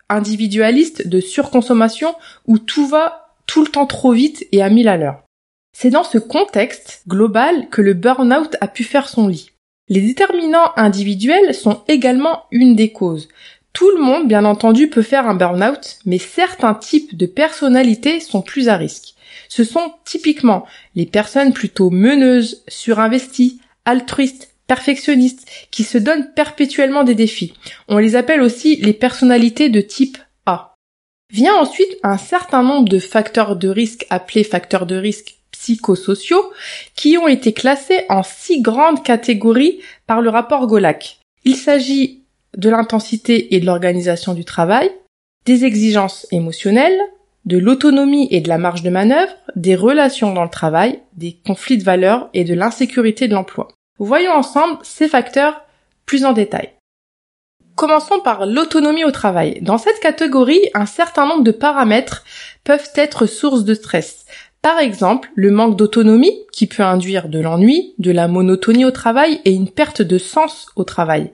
individualiste 0.08 1.08
de 1.08 1.20
surconsommation 1.20 2.14
où 2.46 2.58
tout 2.58 2.86
va 2.86 3.34
tout 3.46 3.64
le 3.64 3.70
temps 3.70 3.86
trop 3.86 4.12
vite 4.12 4.46
et 4.52 4.62
à 4.62 4.68
mille 4.68 4.88
à 4.88 4.96
l'heure. 4.96 5.22
C'est 5.72 5.90
dans 5.90 6.04
ce 6.04 6.18
contexte 6.18 7.02
global 7.06 7.68
que 7.70 7.82
le 7.82 7.94
burn-out 7.94 8.56
a 8.60 8.68
pu 8.68 8.82
faire 8.82 9.08
son 9.08 9.28
lit. 9.28 9.50
Les 9.88 10.00
déterminants 10.00 10.72
individuels 10.76 11.54
sont 11.54 11.82
également 11.86 12.44
une 12.50 12.74
des 12.74 12.92
causes. 12.92 13.28
Tout 13.72 13.90
le 13.90 14.02
monde, 14.02 14.26
bien 14.26 14.44
entendu, 14.44 14.88
peut 14.88 15.02
faire 15.02 15.28
un 15.28 15.34
burn-out, 15.34 15.98
mais 16.06 16.18
certains 16.18 16.74
types 16.74 17.16
de 17.16 17.26
personnalités 17.26 18.20
sont 18.20 18.42
plus 18.42 18.68
à 18.68 18.76
risque. 18.76 19.14
Ce 19.48 19.64
sont 19.64 19.92
typiquement 20.04 20.66
les 20.94 21.06
personnes 21.06 21.52
plutôt 21.52 21.90
meneuses, 21.90 22.64
surinvesties, 22.68 23.60
altruistes, 23.84 24.55
perfectionnistes, 24.66 25.46
qui 25.70 25.84
se 25.84 25.98
donnent 25.98 26.32
perpétuellement 26.34 27.04
des 27.04 27.14
défis. 27.14 27.54
On 27.88 27.98
les 27.98 28.16
appelle 28.16 28.42
aussi 28.42 28.76
les 28.76 28.92
personnalités 28.92 29.68
de 29.68 29.80
type 29.80 30.18
A. 30.46 30.74
Vient 31.32 31.56
ensuite 31.56 31.98
un 32.02 32.18
certain 32.18 32.62
nombre 32.62 32.88
de 32.88 32.98
facteurs 32.98 33.56
de 33.56 33.68
risque 33.68 34.06
appelés 34.10 34.44
facteurs 34.44 34.86
de 34.86 34.96
risque 34.96 35.36
psychosociaux 35.50 36.52
qui 36.94 37.18
ont 37.18 37.28
été 37.28 37.52
classés 37.52 38.04
en 38.08 38.22
six 38.22 38.60
grandes 38.60 39.02
catégories 39.02 39.80
par 40.06 40.20
le 40.20 40.30
rapport 40.30 40.66
Golac. 40.66 41.18
Il 41.44 41.56
s'agit 41.56 42.22
de 42.56 42.70
l'intensité 42.70 43.54
et 43.54 43.60
de 43.60 43.66
l'organisation 43.66 44.34
du 44.34 44.44
travail, 44.44 44.90
des 45.44 45.64
exigences 45.64 46.26
émotionnelles, 46.30 46.98
de 47.44 47.58
l'autonomie 47.58 48.28
et 48.30 48.40
de 48.40 48.48
la 48.48 48.58
marge 48.58 48.82
de 48.82 48.90
manœuvre, 48.90 49.32
des 49.54 49.76
relations 49.76 50.32
dans 50.32 50.42
le 50.42 50.50
travail, 50.50 51.00
des 51.14 51.36
conflits 51.46 51.78
de 51.78 51.84
valeurs 51.84 52.28
et 52.34 52.44
de 52.44 52.54
l'insécurité 52.54 53.28
de 53.28 53.34
l'emploi. 53.34 53.68
Voyons 53.98 54.32
ensemble 54.32 54.78
ces 54.82 55.08
facteurs 55.08 55.62
plus 56.04 56.24
en 56.24 56.32
détail. 56.32 56.72
Commençons 57.76 58.20
par 58.20 58.46
l'autonomie 58.46 59.04
au 59.04 59.10
travail. 59.10 59.58
Dans 59.62 59.78
cette 59.78 60.00
catégorie, 60.00 60.62
un 60.74 60.86
certain 60.86 61.26
nombre 61.26 61.44
de 61.44 61.50
paramètres 61.50 62.24
peuvent 62.64 62.90
être 62.94 63.26
source 63.26 63.64
de 63.64 63.74
stress. 63.74 64.26
Par 64.62 64.78
exemple, 64.78 65.30
le 65.34 65.50
manque 65.50 65.76
d'autonomie 65.76 66.46
qui 66.52 66.66
peut 66.66 66.82
induire 66.82 67.28
de 67.28 67.38
l'ennui, 67.38 67.94
de 67.98 68.10
la 68.10 68.28
monotonie 68.28 68.84
au 68.84 68.90
travail 68.90 69.40
et 69.44 69.52
une 69.52 69.70
perte 69.70 70.02
de 70.02 70.18
sens 70.18 70.66
au 70.74 70.84
travail. 70.84 71.32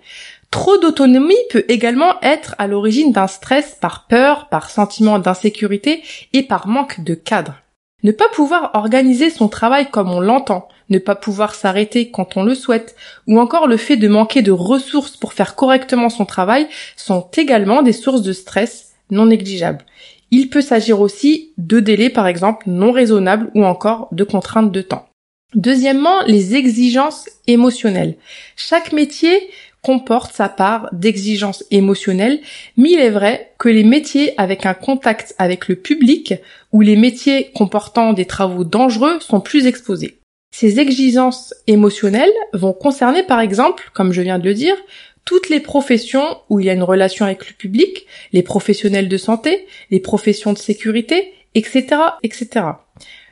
Trop 0.51 0.77
d'autonomie 0.79 1.35
peut 1.51 1.65
également 1.69 2.21
être 2.23 2.55
à 2.59 2.67
l'origine 2.67 3.11
d'un 3.11 3.27
stress 3.27 3.77
par 3.81 4.07
peur, 4.07 4.49
par 4.51 4.69
sentiment 4.69 5.19
d'insécurité 5.19 6.03
et 6.33 6.43
par 6.43 6.67
manque 6.67 7.03
de 7.03 7.15
cadre. 7.15 7.55
Ne 8.03 8.13
pas 8.13 8.29
pouvoir 8.35 8.73
organiser 8.75 9.31
son 9.31 9.49
travail 9.49 9.89
comme 9.91 10.13
on 10.13 10.21
l'entend, 10.21 10.69
ne 10.91 10.99
pas 10.99 11.15
pouvoir 11.15 11.55
s'arrêter 11.55 12.11
quand 12.11 12.37
on 12.37 12.43
le 12.43 12.55
souhaite, 12.55 12.97
ou 13.27 13.41
encore 13.41 13.67
le 13.67 13.77
fait 13.77 13.97
de 13.97 14.09
manquer 14.09 14.43
de 14.43 14.53
ressources 14.53 15.17
pour 15.17 15.33
faire 15.33 15.55
correctement 15.55 16.09
son 16.09 16.25
travail 16.25 16.67
sont 16.97 17.29
également 17.37 17.83
des 17.83 17.93
sources 17.93 18.23
de 18.23 18.33
stress 18.33 18.93
non 19.11 19.27
négligeables. 19.27 19.85
Il 20.31 20.49
peut 20.49 20.63
s'agir 20.63 21.01
aussi 21.01 21.53
de 21.59 21.81
délais 21.81 22.11
par 22.11 22.27
exemple 22.27 22.65
non 22.69 22.91
raisonnables 22.91 23.51
ou 23.55 23.65
encore 23.65 24.09
de 24.13 24.25
contraintes 24.25 24.73
de 24.73 24.83
temps. 24.83 25.07
Deuxièmement, 25.55 26.23
les 26.27 26.55
exigences 26.55 27.29
émotionnelles. 27.47 28.17
Chaque 28.57 28.93
métier 28.93 29.51
comporte 29.83 30.33
sa 30.33 30.49
part 30.49 30.89
d'exigences 30.93 31.65
émotionnelles, 31.71 32.41
mais 32.77 32.93
il 32.93 33.01
est 33.01 33.11
vrai 33.11 33.53
que 33.59 33.69
les 33.69 33.85
métiers 33.85 34.33
avec 34.39 34.65
un 34.65 34.75
contact 34.75 35.35
avec 35.39 35.69
le 35.69 35.77
public 35.77 36.35
ou 36.73 36.81
les 36.81 36.97
métiers 36.97 37.51
comportant 37.55 38.13
des 38.13 38.25
travaux 38.25 38.65
dangereux 38.65 39.19
sont 39.21 39.41
plus 39.41 39.67
exposés. 39.67 40.22
Ces 40.53 40.79
exigences 40.79 41.55
émotionnelles 41.67 42.31
vont 42.53 42.75
concerner 42.75 43.25
par 43.25 43.41
exemple, 43.41 43.91
comme 43.95 44.13
je 44.13 44.21
viens 44.21 44.39
de 44.39 44.45
le 44.45 44.55
dire, 44.55 44.77
toutes 45.25 45.49
les 45.49 45.61
professions 45.61 46.39
où 46.51 46.61
il 46.61 46.67
y 46.67 46.71
a 46.71 46.75
une 46.75 46.83
relation 46.83 47.25
avec 47.25 47.49
le 47.49 47.55
public, 47.55 48.07
les 48.33 48.43
professionnels 48.43 49.09
de 49.09 49.17
santé, 49.17 49.67
les 49.91 49.99
professions 49.99 50.53
de 50.53 50.59
sécurité, 50.59 51.33
etc., 51.55 51.87
etc. 52.23 52.67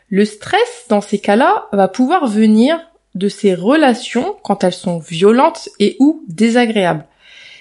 Le 0.08 0.24
stress, 0.24 0.86
dans 0.88 1.00
ces 1.00 1.18
cas-là, 1.18 1.68
va 1.72 1.88
pouvoir 1.88 2.26
venir 2.26 2.80
de 3.14 3.28
ces 3.28 3.54
relations 3.54 4.36
quand 4.42 4.64
elles 4.64 4.72
sont 4.72 4.98
violentes 4.98 5.68
et 5.78 5.96
ou 6.00 6.24
désagréables. 6.28 7.06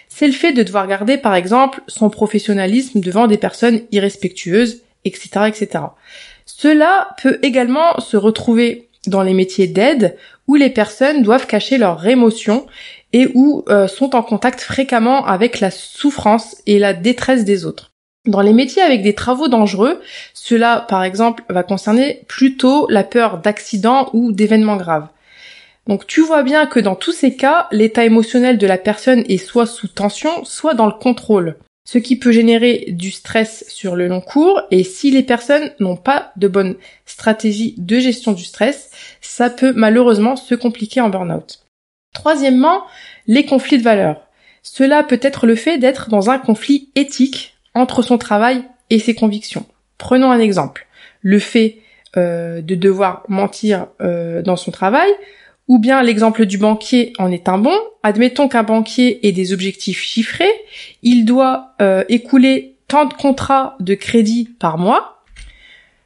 C'est 0.07 0.27
le 0.27 0.33
fait 0.33 0.53
de 0.53 0.63
devoir 0.63 0.87
garder, 0.87 1.17
par 1.17 1.35
exemple, 1.35 1.81
son 1.87 2.09
professionnalisme 2.09 2.99
devant 2.99 3.27
des 3.27 3.37
personnes 3.37 3.81
irrespectueuses, 3.91 4.83
etc., 5.05 5.29
etc. 5.47 5.83
Cela 6.45 7.09
peut 7.21 7.39
également 7.41 7.99
se 7.99 8.17
retrouver 8.17 8.88
dans 9.07 9.23
les 9.23 9.33
métiers 9.33 9.67
d'aide 9.67 10.17
où 10.47 10.55
les 10.55 10.69
personnes 10.69 11.23
doivent 11.23 11.47
cacher 11.47 11.77
leurs 11.77 12.05
émotions 12.07 12.65
et 13.13 13.29
où 13.33 13.63
euh, 13.69 13.87
sont 13.87 14.15
en 14.15 14.23
contact 14.23 14.61
fréquemment 14.61 15.25
avec 15.25 15.59
la 15.59 15.71
souffrance 15.71 16.57
et 16.65 16.79
la 16.79 16.93
détresse 16.93 17.45
des 17.45 17.65
autres. 17.65 17.91
Dans 18.25 18.41
les 18.41 18.53
métiers 18.53 18.81
avec 18.81 19.01
des 19.01 19.15
travaux 19.15 19.47
dangereux, 19.47 20.01
cela 20.33 20.85
par 20.89 21.03
exemple 21.03 21.43
va 21.49 21.63
concerner 21.63 22.25
plutôt 22.27 22.87
la 22.89 23.03
peur 23.03 23.39
d'accidents 23.39 24.09
ou 24.13 24.31
d'événements 24.31 24.75
graves. 24.75 25.07
Donc 25.87 26.05
tu 26.05 26.21
vois 26.21 26.43
bien 26.43 26.67
que 26.67 26.79
dans 26.79 26.95
tous 26.95 27.13
ces 27.13 27.35
cas, 27.35 27.67
l'état 27.71 28.05
émotionnel 28.05 28.57
de 28.57 28.67
la 28.67 28.77
personne 28.77 29.23
est 29.27 29.37
soit 29.37 29.65
sous 29.65 29.87
tension, 29.87 30.43
soit 30.43 30.75
dans 30.75 30.85
le 30.85 30.91
contrôle, 30.91 31.57
ce 31.91 31.97
qui 31.97 32.17
peut 32.17 32.31
générer 32.31 32.85
du 32.89 33.09
stress 33.09 33.65
sur 33.67 33.95
le 33.95 34.07
long 34.07 34.21
cours, 34.21 34.61
et 34.69 34.83
si 34.83 35.09
les 35.09 35.23
personnes 35.23 35.71
n'ont 35.79 35.95
pas 35.95 36.31
de 36.35 36.47
bonne 36.47 36.75
stratégie 37.07 37.73
de 37.79 37.97
gestion 37.97 38.31
du 38.31 38.43
stress, 38.43 38.91
ça 39.21 39.49
peut 39.49 39.73
malheureusement 39.75 40.35
se 40.35 40.53
compliquer 40.53 41.01
en 41.01 41.09
burn-out. 41.09 41.65
Troisièmement, 42.13 42.83
les 43.25 43.43
conflits 43.43 43.79
de 43.79 43.83
valeurs. 43.83 44.21
Cela 44.61 45.01
peut 45.01 45.19
être 45.23 45.47
le 45.47 45.55
fait 45.55 45.79
d'être 45.79 46.09
dans 46.09 46.29
un 46.29 46.37
conflit 46.37 46.89
éthique 46.93 47.55
entre 47.73 48.03
son 48.03 48.19
travail 48.19 48.63
et 48.91 48.99
ses 48.99 49.15
convictions. 49.15 49.65
Prenons 49.97 50.29
un 50.29 50.39
exemple. 50.39 50.85
Le 51.21 51.39
fait 51.39 51.79
euh, 52.17 52.61
de 52.61 52.75
devoir 52.75 53.23
mentir 53.29 53.87
euh, 53.99 54.43
dans 54.43 54.57
son 54.57 54.69
travail, 54.69 55.09
ou 55.69 55.77
bien 55.79 56.01
l'exemple 56.03 56.45
du 56.45 56.57
banquier 56.57 57.13
en 57.19 57.31
est 57.31 57.47
un 57.47 57.59
bon. 57.59 57.77
Admettons 58.03 58.49
qu'un 58.49 58.63
banquier 58.63 59.25
ait 59.25 59.31
des 59.31 59.53
objectifs 59.53 60.01
chiffrés, 60.01 60.51
il 61.03 61.23
doit 61.23 61.75
euh, 61.81 62.03
écouler 62.09 62.75
tant 62.87 63.05
de 63.05 63.13
contrats 63.13 63.77
de 63.79 63.93
crédit 63.93 64.49
par 64.59 64.77
mois. 64.77 65.23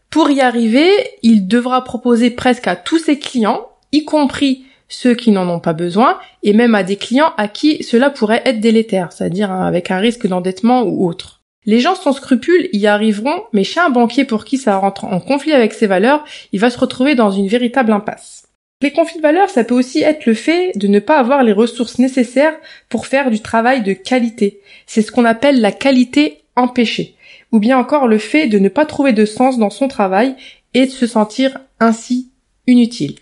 Pour 0.09 0.29
y 0.29 0.41
arriver, 0.41 0.91
il 1.23 1.47
devra 1.47 1.83
proposer 1.83 2.29
presque 2.29 2.67
à 2.67 2.75
tous 2.75 2.99
ses 2.99 3.17
clients, 3.17 3.67
y 3.91 4.03
compris 4.03 4.65
ceux 4.89 5.15
qui 5.15 5.31
n'en 5.31 5.49
ont 5.49 5.61
pas 5.61 5.73
besoin, 5.73 6.19
et 6.43 6.53
même 6.53 6.75
à 6.75 6.83
des 6.83 6.97
clients 6.97 7.33
à 7.37 7.47
qui 7.47 7.83
cela 7.83 8.09
pourrait 8.09 8.43
être 8.45 8.59
délétère, 8.59 9.11
c'est-à-dire 9.11 9.49
hein, 9.49 9.65
avec 9.65 9.89
un 9.89 9.97
risque 9.97 10.27
d'endettement 10.27 10.83
ou 10.83 11.07
autre. 11.07 11.41
Les 11.65 11.79
gens 11.79 11.95
sans 11.95 12.11
scrupules 12.11 12.67
y 12.73 12.85
arriveront, 12.85 13.43
mais 13.53 13.63
chez 13.63 13.79
un 13.79 13.89
banquier 13.89 14.25
pour 14.25 14.43
qui 14.43 14.57
ça 14.57 14.77
rentre 14.77 15.05
en 15.05 15.21
conflit 15.21 15.53
avec 15.53 15.73
ses 15.73 15.87
valeurs, 15.87 16.25
il 16.51 16.59
va 16.59 16.69
se 16.69 16.77
retrouver 16.77 17.15
dans 17.15 17.31
une 17.31 17.47
véritable 17.47 17.93
impasse. 17.93 18.52
Les 18.83 18.91
conflits 18.91 19.19
de 19.19 19.21
valeurs, 19.21 19.49
ça 19.49 19.63
peut 19.63 19.75
aussi 19.75 20.01
être 20.01 20.25
le 20.25 20.33
fait 20.33 20.73
de 20.75 20.87
ne 20.87 20.99
pas 20.99 21.17
avoir 21.17 21.41
les 21.41 21.53
ressources 21.53 21.99
nécessaires 21.99 22.53
pour 22.89 23.07
faire 23.07 23.31
du 23.31 23.39
travail 23.39 23.81
de 23.81 23.93
qualité. 23.93 24.59
C'est 24.87 25.01
ce 25.01 25.09
qu'on 25.09 25.23
appelle 25.23 25.61
la 25.61 25.71
qualité 25.71 26.41
empêchée. 26.57 27.15
Ou 27.53 27.59
bien 27.59 27.77
encore 27.77 28.09
le 28.09 28.17
fait 28.17 28.47
de 28.47 28.59
ne 28.59 28.67
pas 28.67 28.85
trouver 28.85 29.13
de 29.13 29.23
sens 29.23 29.57
dans 29.57 29.69
son 29.69 29.87
travail 29.87 30.35
et 30.73 30.85
de 30.85 30.91
se 30.91 31.07
sentir 31.07 31.61
ainsi 31.79 32.29
inutile. 32.67 33.15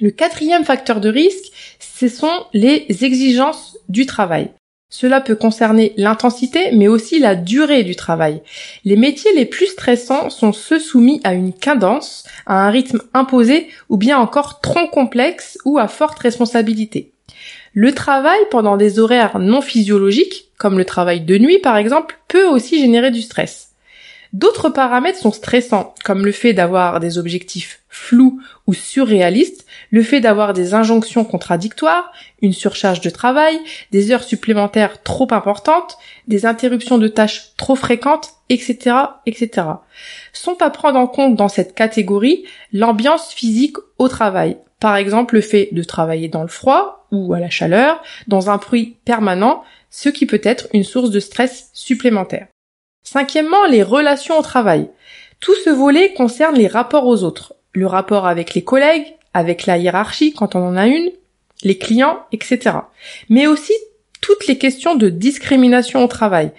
Le 0.00 0.10
quatrième 0.10 0.64
facteur 0.64 1.00
de 1.00 1.10
risque, 1.10 1.52
ce 1.78 2.08
sont 2.08 2.46
les 2.52 2.84
exigences 3.04 3.78
du 3.88 4.06
travail. 4.06 4.50
Cela 4.96 5.20
peut 5.20 5.34
concerner 5.34 5.92
l'intensité, 5.96 6.70
mais 6.72 6.86
aussi 6.86 7.18
la 7.18 7.34
durée 7.34 7.82
du 7.82 7.96
travail. 7.96 8.42
Les 8.84 8.94
métiers 8.94 9.32
les 9.34 9.44
plus 9.44 9.66
stressants 9.66 10.30
sont 10.30 10.52
ceux 10.52 10.78
soumis 10.78 11.20
à 11.24 11.34
une 11.34 11.52
cadence, 11.52 12.22
à 12.46 12.64
un 12.64 12.70
rythme 12.70 13.00
imposé, 13.12 13.66
ou 13.88 13.96
bien 13.96 14.18
encore 14.18 14.60
trop 14.60 14.86
complexe 14.86 15.58
ou 15.64 15.80
à 15.80 15.88
forte 15.88 16.20
responsabilité. 16.20 17.10
Le 17.72 17.90
travail 17.90 18.38
pendant 18.52 18.76
des 18.76 19.00
horaires 19.00 19.40
non 19.40 19.62
physiologiques, 19.62 20.52
comme 20.58 20.78
le 20.78 20.84
travail 20.84 21.22
de 21.22 21.38
nuit 21.38 21.58
par 21.58 21.76
exemple, 21.76 22.16
peut 22.28 22.46
aussi 22.46 22.78
générer 22.78 23.10
du 23.10 23.20
stress. 23.20 23.70
D'autres 24.32 24.70
paramètres 24.70 25.18
sont 25.18 25.32
stressants, 25.32 25.92
comme 26.04 26.24
le 26.24 26.30
fait 26.30 26.52
d'avoir 26.52 27.00
des 27.00 27.18
objectifs 27.18 27.80
flous 27.88 28.40
ou 28.68 28.74
surréalistes, 28.74 29.63
le 29.94 30.02
fait 30.02 30.18
d'avoir 30.18 30.54
des 30.54 30.74
injonctions 30.74 31.24
contradictoires, 31.24 32.10
une 32.42 32.52
surcharge 32.52 33.00
de 33.00 33.10
travail, 33.10 33.56
des 33.92 34.10
heures 34.10 34.24
supplémentaires 34.24 35.04
trop 35.04 35.28
importantes, 35.30 35.96
des 36.26 36.46
interruptions 36.46 36.98
de 36.98 37.06
tâches 37.06 37.54
trop 37.56 37.76
fréquentes, 37.76 38.30
etc., 38.48 38.96
etc. 39.24 39.68
Sont 40.32 40.60
à 40.62 40.70
prendre 40.70 40.98
en 40.98 41.06
compte 41.06 41.36
dans 41.36 41.48
cette 41.48 41.76
catégorie 41.76 42.44
l'ambiance 42.72 43.32
physique 43.32 43.76
au 43.98 44.08
travail. 44.08 44.56
Par 44.80 44.96
exemple, 44.96 45.36
le 45.36 45.42
fait 45.42 45.68
de 45.70 45.84
travailler 45.84 46.26
dans 46.26 46.42
le 46.42 46.48
froid 46.48 47.06
ou 47.12 47.32
à 47.32 47.38
la 47.38 47.48
chaleur, 47.48 48.02
dans 48.26 48.50
un 48.50 48.56
bruit 48.56 48.96
permanent, 49.04 49.62
ce 49.90 50.08
qui 50.08 50.26
peut 50.26 50.40
être 50.42 50.66
une 50.72 50.82
source 50.82 51.10
de 51.10 51.20
stress 51.20 51.70
supplémentaire. 51.72 52.48
Cinquièmement, 53.04 53.64
les 53.66 53.84
relations 53.84 54.40
au 54.40 54.42
travail. 54.42 54.90
Tout 55.38 55.54
ce 55.64 55.70
volet 55.70 56.14
concerne 56.14 56.56
les 56.56 56.66
rapports 56.66 57.06
aux 57.06 57.22
autres. 57.22 57.54
Le 57.72 57.86
rapport 57.86 58.26
avec 58.26 58.54
les 58.54 58.64
collègues, 58.64 59.14
avec 59.34 59.66
la 59.66 59.76
hiérarchie 59.76 60.32
quand 60.32 60.54
on 60.54 60.66
en 60.66 60.76
a 60.76 60.86
une, 60.86 61.10
les 61.62 61.78
clients, 61.78 62.20
etc. 62.32 62.76
Mais 63.28 63.46
aussi 63.46 63.72
toutes 64.20 64.46
les 64.46 64.56
questions 64.56 64.94
de 64.94 65.10
discrimination 65.10 66.02
au 66.02 66.08
travail. 66.08 66.52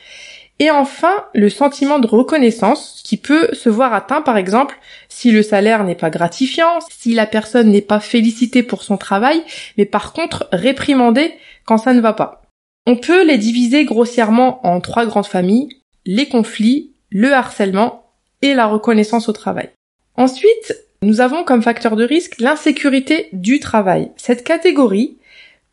Et 0.60 0.72
enfin, 0.72 1.26
le 1.34 1.50
sentiment 1.50 2.00
de 2.00 2.08
reconnaissance 2.08 3.02
qui 3.04 3.18
peut 3.18 3.50
se 3.54 3.70
voir 3.70 3.94
atteint 3.94 4.22
par 4.22 4.38
exemple 4.38 4.78
si 5.10 5.32
le 5.32 5.44
salaire 5.44 5.84
n'est 5.84 5.96
pas 5.96 6.10
gratifiant, 6.10 6.80
si 6.90 7.14
la 7.14 7.26
personne 7.26 7.72
n'est 7.72 7.82
pas 7.82 8.00
félicitée 8.00 8.64
pour 8.64 8.84
son 8.84 8.98
travail, 8.98 9.44
mais 9.78 9.86
par 9.86 10.14
contre 10.14 10.48
réprimandée 10.52 11.34
quand 11.66 11.78
ça 11.78 11.94
ne 11.94 12.00
va 12.00 12.14
pas. 12.14 12.44
On 12.88 12.96
peut 12.96 13.26
les 13.26 13.38
diviser 13.38 13.84
grossièrement 13.84 14.66
en 14.66 14.80
trois 14.80 15.06
grandes 15.06 15.26
familles, 15.26 15.70
les 16.06 16.28
conflits, 16.28 16.94
le 17.10 17.34
harcèlement 17.34 18.12
et 18.42 18.54
la 18.54 18.68
reconnaissance 18.68 19.28
au 19.28 19.34
travail. 19.34 19.70
Ensuite, 20.16 20.76
nous 21.02 21.22
avons 21.22 21.44
comme 21.44 21.62
facteur 21.62 21.96
de 21.96 22.04
risque 22.04 22.40
l'insécurité 22.40 23.30
du 23.34 23.60
travail. 23.60 24.12
Cette 24.18 24.44
catégorie 24.44 25.18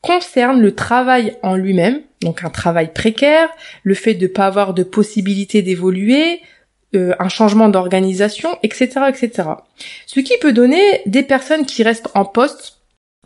concerne 0.00 0.61
le 0.61 0.75
travail 0.75 1.37
en 1.43 1.55
lui-même, 1.55 2.00
donc 2.21 2.45
un 2.45 2.50
travail 2.50 2.93
précaire, 2.93 3.49
le 3.85 3.95
fait 3.95 4.14
de 4.14 4.26
ne 4.26 4.33
pas 4.33 4.47
avoir 4.47 4.75
de 4.75 4.83
possibilité 4.83 5.62
d'évoluer, 5.62 6.41
euh, 6.95 7.14
un 7.19 7.29
changement 7.29 7.69
d'organisation, 7.69 8.59
etc., 8.62 8.91
etc. 9.09 9.49
Ce 10.07 10.21
qui 10.21 10.35
peut 10.41 10.52
donner 10.52 10.83
des 11.07 11.23
personnes 11.23 11.67
qui 11.67 11.83
restent 11.83 12.11
en 12.14 12.25
poste 12.25 12.81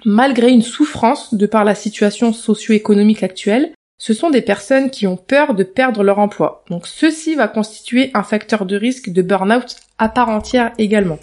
malgré 0.05 0.51
une 0.51 0.63
souffrance 0.63 1.35
de 1.35 1.47
par 1.47 1.65
la 1.65 1.75
situation 1.75 2.33
socio-économique 2.33 3.23
actuelle 3.23 3.73
ce 3.99 4.13
sont 4.13 4.31
des 4.31 4.43
personnes 4.43 4.91
qui 4.91 5.07
ont 5.07 5.17
peur 5.17 5.55
de 5.55 5.65
perdre 5.65 6.03
leur 6.03 6.19
emploi. 6.19 6.65
Donc 6.69 6.87
ceci 6.87 7.35
va 7.35 7.49
constituer 7.49 8.11
un 8.15 8.23
facteur 8.23 8.67
de 8.67 8.77
risque 8.77 9.11
de 9.11 9.23
burn-out 9.23 9.77
à 9.99 10.09
part 10.09 10.29
entière 10.29 10.73
également. 10.79 11.19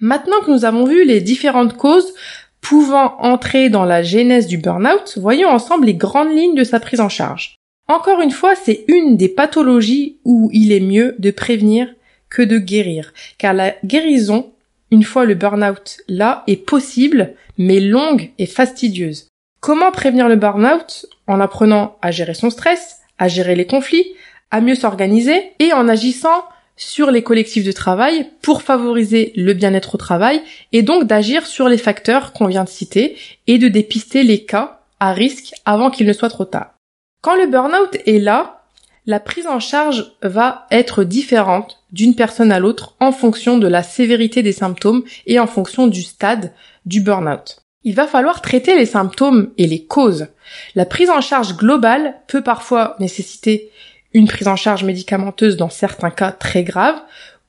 Maintenant 0.00 0.40
que 0.44 0.50
nous 0.50 0.64
avons 0.64 0.84
vu 0.84 1.04
les 1.04 1.20
différentes 1.20 1.76
causes 1.76 2.14
pouvant 2.60 3.16
entrer 3.20 3.70
dans 3.70 3.84
la 3.84 4.02
genèse 4.02 4.46
du 4.46 4.58
burn-out, 4.58 5.18
voyons 5.18 5.48
ensemble 5.48 5.86
les 5.86 5.94
grandes 5.94 6.36
lignes 6.36 6.54
de 6.54 6.64
sa 6.64 6.80
prise 6.80 7.00
en 7.00 7.08
charge. 7.08 7.56
Encore 7.88 8.20
une 8.20 8.32
fois, 8.32 8.54
c'est 8.56 8.84
une 8.88 9.16
des 9.16 9.28
pathologies 9.28 10.18
où 10.24 10.50
il 10.52 10.72
est 10.72 10.80
mieux 10.80 11.14
de 11.18 11.30
prévenir 11.30 11.88
que 12.28 12.42
de 12.42 12.58
guérir, 12.58 13.14
car 13.38 13.54
la 13.54 13.74
guérison, 13.84 14.52
une 14.90 15.04
fois 15.04 15.24
le 15.24 15.34
burn-out 15.34 15.98
là, 16.08 16.42
est 16.48 16.56
possible, 16.56 17.34
mais 17.56 17.78
longue 17.78 18.32
et 18.38 18.46
fastidieuse. 18.46 19.28
Comment 19.60 19.92
prévenir 19.92 20.28
le 20.28 20.36
burn-out? 20.36 21.06
En 21.28 21.40
apprenant 21.40 21.96
à 22.02 22.10
gérer 22.10 22.34
son 22.34 22.50
stress, 22.50 22.98
à 23.18 23.28
gérer 23.28 23.54
les 23.54 23.66
conflits, 23.66 24.12
à 24.50 24.60
mieux 24.60 24.74
s'organiser 24.74 25.52
et 25.58 25.72
en 25.72 25.88
agissant 25.88 26.44
sur 26.76 27.10
les 27.10 27.22
collectifs 27.22 27.64
de 27.64 27.72
travail 27.72 28.30
pour 28.42 28.62
favoriser 28.62 29.32
le 29.36 29.54
bien-être 29.54 29.94
au 29.94 29.98
travail 29.98 30.42
et 30.72 30.82
donc 30.82 31.04
d'agir 31.04 31.46
sur 31.46 31.68
les 31.68 31.78
facteurs 31.78 32.32
qu'on 32.32 32.46
vient 32.46 32.64
de 32.64 32.68
citer 32.68 33.16
et 33.46 33.58
de 33.58 33.68
dépister 33.68 34.22
les 34.22 34.44
cas 34.44 34.80
à 35.00 35.12
risque 35.12 35.54
avant 35.64 35.90
qu'il 35.90 36.06
ne 36.06 36.12
soit 36.12 36.28
trop 36.28 36.44
tard. 36.44 36.74
Quand 37.22 37.36
le 37.36 37.46
burn-out 37.46 37.96
est 38.06 38.18
là, 38.18 38.64
la 39.06 39.20
prise 39.20 39.46
en 39.46 39.60
charge 39.60 40.12
va 40.22 40.66
être 40.70 41.04
différente 41.04 41.82
d'une 41.92 42.14
personne 42.14 42.52
à 42.52 42.58
l'autre 42.58 42.94
en 43.00 43.12
fonction 43.12 43.56
de 43.56 43.68
la 43.68 43.82
sévérité 43.82 44.42
des 44.42 44.52
symptômes 44.52 45.04
et 45.26 45.38
en 45.38 45.46
fonction 45.46 45.86
du 45.86 46.02
stade 46.02 46.52
du 46.84 47.00
burn-out. 47.00 47.62
Il 47.84 47.94
va 47.94 48.08
falloir 48.08 48.42
traiter 48.42 48.76
les 48.76 48.86
symptômes 48.86 49.52
et 49.58 49.68
les 49.68 49.84
causes. 49.84 50.26
La 50.74 50.86
prise 50.86 51.08
en 51.08 51.20
charge 51.20 51.56
globale 51.56 52.16
peut 52.26 52.42
parfois 52.42 52.96
nécessiter 52.98 53.70
une 54.12 54.28
prise 54.28 54.48
en 54.48 54.56
charge 54.56 54.84
médicamenteuse 54.84 55.56
dans 55.56 55.70
certains 55.70 56.10
cas 56.10 56.32
très 56.32 56.64
graves, 56.64 57.00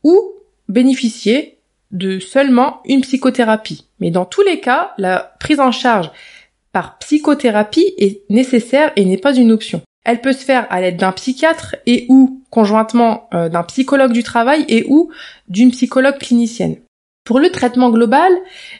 ou 0.04 0.34
bénéficier 0.70 1.58
de 1.92 2.20
seulement 2.20 2.82
une 2.86 3.02
psychothérapie. 3.02 3.86
Mais 4.00 4.12
dans 4.12 4.26
tous 4.26 4.42
les 4.42 4.60
cas, 4.60 4.94
la 4.98 5.36
prise 5.40 5.60
en 5.60 5.72
charge 5.72 6.12
par 6.72 6.98
psychothérapie 7.00 7.94
est 7.98 8.22
nécessaire 8.30 8.92
et 8.96 9.06
n'est 9.06 9.18
pas 9.18 9.36
une 9.36 9.52
option. 9.52 9.82
Elle 10.06 10.22
peut 10.22 10.34
se 10.34 10.46
faire 10.46 10.68
à 10.70 10.80
l'aide 10.80 10.98
d'un 10.98 11.12
psychiatre 11.12 11.76
et 11.86 12.06
ou 12.10 12.42
conjointement 12.50 13.28
euh, 13.34 13.50
d'un 13.50 13.64
psychologue 13.64 14.14
du 14.14 14.24
travail 14.24 14.66
et 14.70 14.86
ou 14.88 15.12
d'une 15.50 15.72
psychologue 15.72 16.18
clinicienne. 16.18 16.78
Pour 17.26 17.40
le 17.40 17.50
traitement 17.50 17.90
global, 17.90 18.32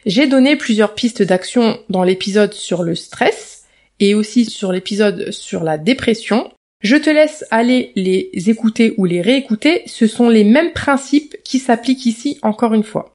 j'ai 0.06 0.26
donné 0.26 0.56
plusieurs 0.56 0.94
pistes 0.94 1.22
d'action 1.22 1.78
dans 1.90 2.02
l'épisode 2.02 2.54
sur 2.54 2.82
le 2.82 2.94
stress 2.94 3.64
et 4.00 4.14
aussi 4.14 4.46
sur 4.46 4.72
l'épisode 4.72 5.30
sur 5.32 5.64
la 5.64 5.76
dépression. 5.76 6.50
Je 6.80 6.96
te 6.96 7.10
laisse 7.10 7.44
aller 7.50 7.92
les 7.96 8.30
écouter 8.50 8.94
ou 8.98 9.04
les 9.04 9.20
réécouter, 9.20 9.82
ce 9.86 10.06
sont 10.06 10.28
les 10.28 10.44
mêmes 10.44 10.72
principes 10.72 11.36
qui 11.42 11.58
s'appliquent 11.58 12.06
ici 12.06 12.38
encore 12.42 12.74
une 12.74 12.84
fois. 12.84 13.12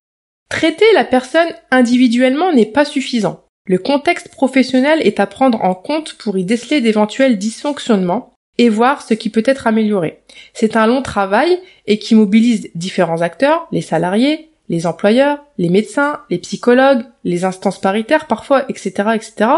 Traiter 0.50 0.86
la 0.93 1.05
personne 1.05 1.48
individuellement 1.72 2.51
n'est 2.51 2.65
pas 2.65 2.86
suffisant. 2.86 3.46
Le 3.65 3.77
contexte 3.77 4.27
professionnel 4.29 5.00
est 5.01 5.22
à 5.22 5.27
prendre 5.27 5.63
en 5.63 5.74
compte 5.74 6.15
pour 6.15 6.38
y 6.38 6.43
déceler 6.43 6.82
d'éventuels 6.82 7.38
dysfonctionnements 7.38 8.34
et 8.58 8.67
voir 8.67 9.01
ce 9.01 9.13
qui 9.13 9.29
peut 9.29 9.43
être 9.46 9.65
amélioré. 9.65 10.20
C'est 10.53 10.75
un 10.75 10.86
long 10.86 11.01
travail 11.01 11.58
et 11.88 11.98
qui 11.98 12.15
mobilise 12.15 12.70
différents 12.75 13.22
acteurs, 13.22 13.67
les 13.72 13.82
salariés, 13.82 14.50
les 14.70 14.86
employeurs, 14.86 15.43
les 15.58 15.70
médecins, 15.70 16.22
les 16.29 16.38
psychologues, 16.38 17.05
les 17.24 17.46
instances 17.46 17.79
paritaires 17.79 18.27
parfois, 18.27 18.65
etc., 18.70 18.91
etc. 19.15 19.50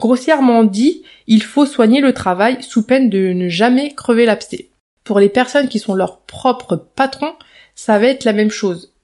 Grossièrement 0.00 0.64
dit, 0.64 1.02
il 1.26 1.42
faut 1.42 1.66
soigner 1.66 2.00
le 2.00 2.14
travail 2.14 2.62
sous 2.62 2.82
peine 2.82 3.10
de 3.10 3.34
ne 3.34 3.50
jamais 3.50 3.92
crever 3.94 4.24
l'abcès. 4.24 4.70
Pour 5.04 5.20
les 5.20 5.28
personnes 5.28 5.68
qui 5.68 5.78
sont 5.78 5.94
leurs 5.94 6.20
propres 6.20 6.76
patrons, 6.76 7.34
ça 7.74 7.98
va 7.98 8.06
être 8.06 8.24
la 8.24 8.32
même 8.32 8.50
chose. 8.50 8.94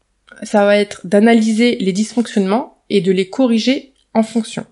Ça 0.42 0.64
va 0.64 0.78
être 0.78 1.06
d'analyser 1.06 1.76
les 1.76 1.92
dysfonctionnements 1.92 2.78
et 2.88 3.02
de 3.02 3.12
les 3.12 3.28
corriger 3.28 3.92
en 4.14 4.22
fonction. 4.22 4.64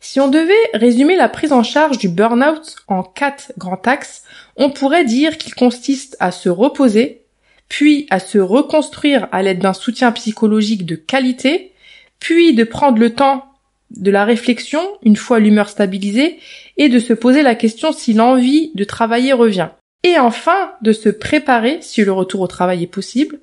Si 0.00 0.20
on 0.20 0.28
devait 0.28 0.52
résumer 0.74 1.16
la 1.16 1.30
prise 1.30 1.52
en 1.52 1.62
charge 1.62 1.96
du 1.96 2.10
burn-out 2.10 2.76
en 2.88 3.02
quatre 3.02 3.54
grands 3.56 3.80
axes, 3.86 4.22
on 4.56 4.68
pourrait 4.68 5.06
dire 5.06 5.38
qu'il 5.38 5.54
consiste 5.54 6.14
à 6.20 6.30
se 6.30 6.50
reposer, 6.50 7.22
puis 7.70 8.06
à 8.10 8.18
se 8.18 8.36
reconstruire 8.36 9.28
à 9.32 9.42
l'aide 9.42 9.60
d'un 9.60 9.72
soutien 9.72 10.12
psychologique 10.12 10.84
de 10.84 10.96
qualité, 10.96 11.72
puis 12.20 12.54
de 12.54 12.64
prendre 12.64 12.98
le 12.98 13.14
temps 13.14 13.46
de 13.96 14.10
la 14.10 14.24
réflexion 14.24 14.80
une 15.02 15.16
fois 15.16 15.38
l'humeur 15.38 15.68
stabilisée 15.68 16.38
et 16.76 16.88
de 16.88 16.98
se 16.98 17.12
poser 17.12 17.42
la 17.42 17.54
question 17.54 17.92
si 17.92 18.12
l'envie 18.12 18.72
de 18.74 18.84
travailler 18.84 19.32
revient. 19.32 19.68
Et 20.02 20.18
enfin, 20.18 20.72
de 20.82 20.92
se 20.92 21.08
préparer, 21.08 21.78
si 21.80 22.04
le 22.04 22.12
retour 22.12 22.42
au 22.42 22.46
travail 22.46 22.82
est 22.82 22.88
possible, 22.88 23.40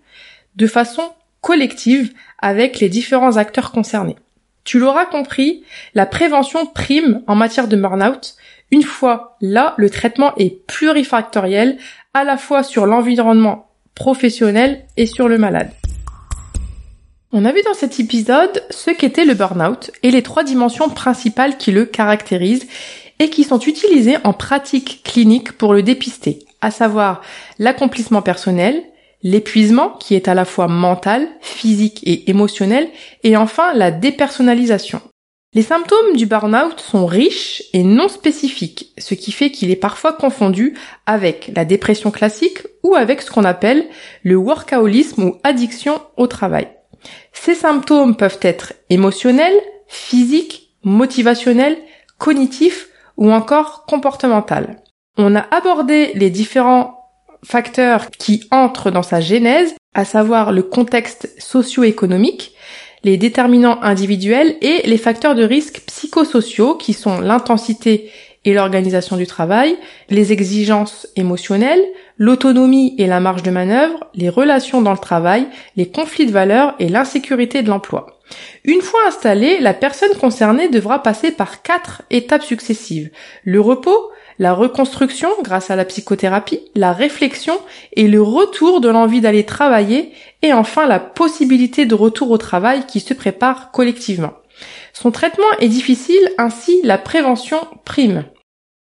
de 0.56 0.68
façon 0.68 1.04
collective 1.42 2.14
avec 2.40 2.80
les 2.80 2.90
différents 2.90 3.38
acteurs 3.38 3.72
concernés. 3.72 4.16
Tu 4.64 4.78
l'auras 4.78 5.06
compris, 5.06 5.64
la 5.96 6.06
prévention 6.06 6.68
prime 6.68 7.24
en 7.26 7.36
matière 7.36 7.68
de 7.68 7.76
burn-out. 7.76 8.36
Une 8.70 8.84
fois 8.84 9.38
là, 9.42 9.74
le 9.78 9.90
traitement 9.90 10.36
est 10.38 10.66
plurifactoriel 10.68 11.78
à 12.14 12.24
la 12.24 12.38
fois 12.38 12.62
sur 12.62 12.86
l'environnement 12.86 13.72
professionnel 13.96 14.86
et 14.98 15.08
sur 15.08 15.28
le 15.28 15.40
malade. 15.40 15.72
On 17.34 17.46
a 17.46 17.54
vu 17.54 17.62
dans 17.64 17.74
cet 17.74 17.98
épisode 18.02 18.62
ce 18.72 18.92
qu'était 18.92 19.24
le 19.24 19.36
burn-out 19.36 19.90
et 20.04 20.12
les 20.12 20.22
trois 20.22 20.44
dimensions 20.44 20.90
principales 20.90 21.58
qui 21.58 21.72
le 21.72 21.86
caractérisent 21.86 22.68
et 23.20 23.30
qui 23.30 23.46
sont 23.46 23.60
utilisées 23.60 24.18
en 24.26 24.34
pratique 24.34 25.02
clinique 25.06 25.54
pour 25.54 25.74
le 25.74 25.82
dépister, 25.82 26.40
à 26.60 26.72
savoir 26.72 27.22
l'accomplissement 27.58 28.22
personnel, 28.22 28.84
l'épuisement 29.24 29.92
qui 29.92 30.16
est 30.16 30.28
à 30.28 30.34
la 30.34 30.44
fois 30.44 30.68
mental, 30.68 31.26
physique 31.40 32.02
et 32.04 32.30
émotionnel, 32.30 32.90
et 33.24 33.38
enfin 33.38 33.74
la 33.76 33.92
dépersonnalisation. 33.92 35.02
Les 35.54 35.62
symptômes 35.62 36.18
du 36.18 36.26
burn-out 36.26 36.82
sont 36.82 37.06
riches 37.06 37.64
et 37.72 37.84
non 37.84 38.10
spécifiques, 38.10 38.92
ce 38.98 39.14
qui 39.14 39.32
fait 39.32 39.52
qu'il 39.52 39.72
est 39.72 39.78
parfois 39.78 40.12
confondu 40.12 40.78
avec 41.06 41.50
la 41.56 41.64
dépression 41.64 42.12
classique 42.12 42.60
ou 42.84 42.96
avec 42.96 43.22
ce 43.22 43.32
qu'on 43.32 43.46
appelle 43.46 43.86
le 44.24 44.36
workaholisme 44.36 45.24
ou 45.24 45.38
addiction 45.46 46.02
au 46.18 46.28
travail. 46.28 46.68
Ces 47.44 47.56
symptômes 47.56 48.16
peuvent 48.16 48.38
être 48.44 48.74
émotionnels, 48.92 49.60
physiques, 49.88 50.76
motivationnels, 50.84 51.76
cognitifs 52.20 52.90
ou 53.18 53.32
encore 53.32 53.86
comportementaux. 53.88 54.70
On 55.18 55.36
a 55.36 55.48
abordé 55.50 56.12
les 56.14 56.30
différents 56.30 57.00
facteurs 57.44 58.12
qui 58.12 58.44
entrent 58.52 58.92
dans 58.92 59.02
sa 59.02 59.22
genèse, 59.22 59.74
à 59.96 60.06
savoir 60.06 60.52
le 60.52 60.62
contexte 60.62 61.34
socio-économique, 61.40 62.54
les 63.04 63.18
déterminants 63.18 63.82
individuels 63.82 64.56
et 64.62 64.88
les 64.88 64.98
facteurs 64.98 65.34
de 65.34 65.44
risque 65.44 65.82
psychosociaux 65.88 66.76
qui 66.76 66.94
sont 66.94 67.22
l'intensité 67.22 68.12
et 68.46 68.54
l'organisation 68.54 69.18
du 69.18 69.26
travail, 69.26 69.78
les 70.12 70.32
exigences 70.32 71.08
émotionnelles, 71.16 71.84
l'autonomie 72.22 72.94
et 73.00 73.08
la 73.08 73.20
marge 73.20 73.42
de 73.42 73.50
manœuvre, 73.50 73.98
les 74.14 74.30
relations 74.30 74.84
dans 74.84 74.92
le 74.92 74.98
travail, 75.00 75.48
les 75.76 75.90
conflits 75.90 76.28
de 76.28 76.32
valeurs 76.32 76.76
et 76.78 76.88
l'insécurité 76.88 77.64
de 77.64 77.70
l'emploi. 77.70 78.20
Une 78.64 78.82
fois 78.82 79.00
installée, 79.08 79.60
la 79.60 79.74
personne 79.74 80.16
concernée 80.20 80.70
devra 80.70 81.02
passer 81.02 81.32
par 81.32 81.64
quatre 81.64 82.04
étapes 82.12 82.44
successives. 82.44 83.10
Le 83.44 83.60
repos, 83.60 84.12
la 84.38 84.54
reconstruction 84.54 85.30
grâce 85.42 85.72
à 85.72 85.76
la 85.76 85.84
psychothérapie, 85.84 86.60
la 86.76 86.94
réflexion 86.94 87.60
et 87.94 88.08
le 88.08 88.22
retour 88.22 88.82
de 88.82 88.90
l'envie 88.90 89.22
d'aller 89.22 89.48
travailler 89.48 90.12
et 90.44 90.54
enfin 90.54 90.86
la 90.86 91.00
possibilité 91.00 91.88
de 91.88 91.96
retour 91.96 92.30
au 92.30 92.38
travail 92.38 92.86
qui 92.86 93.00
se 93.00 93.16
prépare 93.16 93.72
collectivement. 93.72 94.34
Son 94.94 95.10
traitement 95.10 95.52
est 95.60 95.70
difficile, 95.70 96.30
ainsi 96.38 96.82
la 96.84 97.00
prévention 97.00 97.62
prime. 97.84 98.26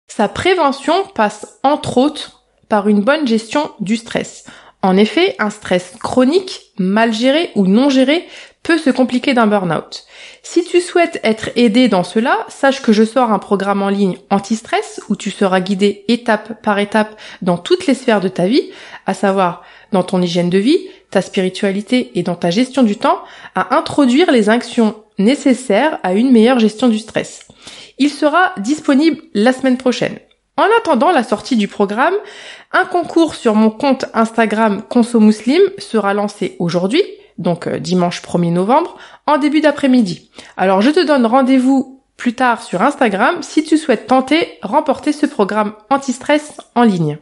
Sa 0.09 0.29
prévention 0.29 0.93
passe 1.15 1.59
entre 1.63 1.97
autres 1.97 2.40
par 2.71 2.89
une 2.89 3.03
bonne 3.03 3.27
gestion 3.27 3.71
du 3.81 3.99
stress. 3.99 4.47
En 4.81 4.97
effet, 4.97 5.37
un 5.39 5.51
stress 5.51 5.93
chronique, 6.01 6.73
mal 6.79 7.13
géré 7.13 7.51
ou 7.55 7.67
non 7.67 7.91
géré 7.91 8.27
peut 8.63 8.79
se 8.79 8.89
compliquer 8.89 9.35
d'un 9.35 9.47
burn-out. 9.47 10.05
Si 10.43 10.65
tu 10.65 10.81
souhaites 10.81 11.21
être 11.23 11.51
aidé 11.57 11.89
dans 11.89 12.05
cela, 12.05 12.47
sache 12.49 12.81
que 12.81 12.93
je 12.93 13.05
sors 13.05 13.31
un 13.31 13.39
programme 13.39 13.83
en 13.83 13.89
ligne 13.91 14.17
anti-stress 14.31 15.01
où 15.09 15.17
tu 15.17 15.31
seras 15.31 15.61
guidé 15.61 16.05
étape 16.09 16.63
par 16.63 16.79
étape 16.79 17.19
dans 17.43 17.59
toutes 17.59 17.87
les 17.87 17.95
sphères 17.95 18.21
de 18.21 18.29
ta 18.29 18.47
vie, 18.47 18.71
à 19.05 19.13
savoir 19.13 19.63
dans 19.93 20.03
ton 20.03 20.23
hygiène 20.23 20.51
de 20.51 20.59
vie, 20.59 20.79
ta 21.11 21.21
spiritualité 21.21 22.13
et 22.15 22.23
dans 22.23 22.37
ta 22.37 22.51
gestion 22.51 22.83
du 22.83 22.97
temps, 22.97 23.19
à 23.55 23.77
introduire 23.77 24.31
les 24.31 24.49
actions 24.49 24.95
nécessaires 25.19 25.99
à 26.03 26.15
une 26.15 26.31
meilleure 26.31 26.59
gestion 26.59 26.89
du 26.89 26.99
stress. 26.99 27.47
Il 27.99 28.11
sera 28.11 28.55
disponible 28.59 29.21
la 29.35 29.53
semaine 29.53 29.77
prochaine. 29.77 30.19
En 30.61 30.69
attendant 30.79 31.11
la 31.11 31.23
sortie 31.23 31.57
du 31.57 31.69
programme, 31.69 32.13
un 32.73 32.85
concours 32.85 33.35
sur 33.35 33.55
mon 33.55 33.71
compte 33.71 34.05
Instagram 34.13 34.83
Conso 34.83 35.19
Muslim 35.19 35.63
sera 35.79 36.13
lancé 36.13 36.57
aujourd'hui 36.59 37.03
donc 37.39 37.67
euh, 37.67 37.79
dimanche 37.79 38.21
1er 38.21 38.53
novembre, 38.53 38.99
en 39.27 39.39
début 39.39 39.63
d'après-midi. 39.63 40.31
Alors 40.59 40.83
je 40.83 40.91
te 40.91 41.05
donne 41.05 41.25
rendez-vous 41.25 42.03
plus 42.19 42.35
tard 42.35 42.63
sur 42.63 42.83
Instagram 42.83 43.37
si 43.41 43.65
tu 43.65 43.79
souhaites 43.79 44.07
tenter 44.07 44.59
remporter 44.63 45.13
ce 45.13 45.25
programme 45.25 45.73
anti-stress 45.89 46.59
en 46.75 46.83
ligne. 46.83 47.17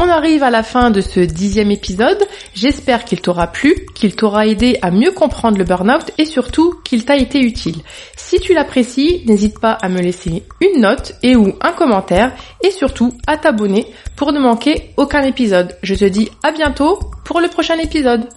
On 0.00 0.08
arrive 0.08 0.44
à 0.44 0.50
la 0.50 0.62
fin 0.62 0.92
de 0.92 1.00
ce 1.00 1.18
dixième 1.18 1.72
épisode. 1.72 2.24
J'espère 2.54 3.04
qu'il 3.04 3.20
t'aura 3.20 3.48
plu, 3.48 3.74
qu'il 3.96 4.14
t'aura 4.14 4.46
aidé 4.46 4.78
à 4.80 4.92
mieux 4.92 5.10
comprendre 5.10 5.58
le 5.58 5.64
burn-out 5.64 6.12
et 6.18 6.24
surtout 6.24 6.76
qu'il 6.84 7.04
t'a 7.04 7.16
été 7.16 7.40
utile. 7.40 7.78
Si 8.16 8.38
tu 8.38 8.54
l'apprécies, 8.54 9.24
n'hésite 9.26 9.58
pas 9.58 9.72
à 9.72 9.88
me 9.88 10.00
laisser 10.00 10.44
une 10.60 10.82
note 10.82 11.14
et 11.24 11.34
ou 11.34 11.52
un 11.60 11.72
commentaire 11.72 12.32
et 12.62 12.70
surtout 12.70 13.12
à 13.26 13.36
t'abonner 13.36 13.86
pour 14.14 14.30
ne 14.30 14.38
manquer 14.38 14.92
aucun 14.96 15.24
épisode. 15.24 15.76
Je 15.82 15.96
te 15.96 16.04
dis 16.04 16.30
à 16.44 16.52
bientôt 16.52 17.00
pour 17.24 17.40
le 17.40 17.48
prochain 17.48 17.78
épisode. 17.78 18.28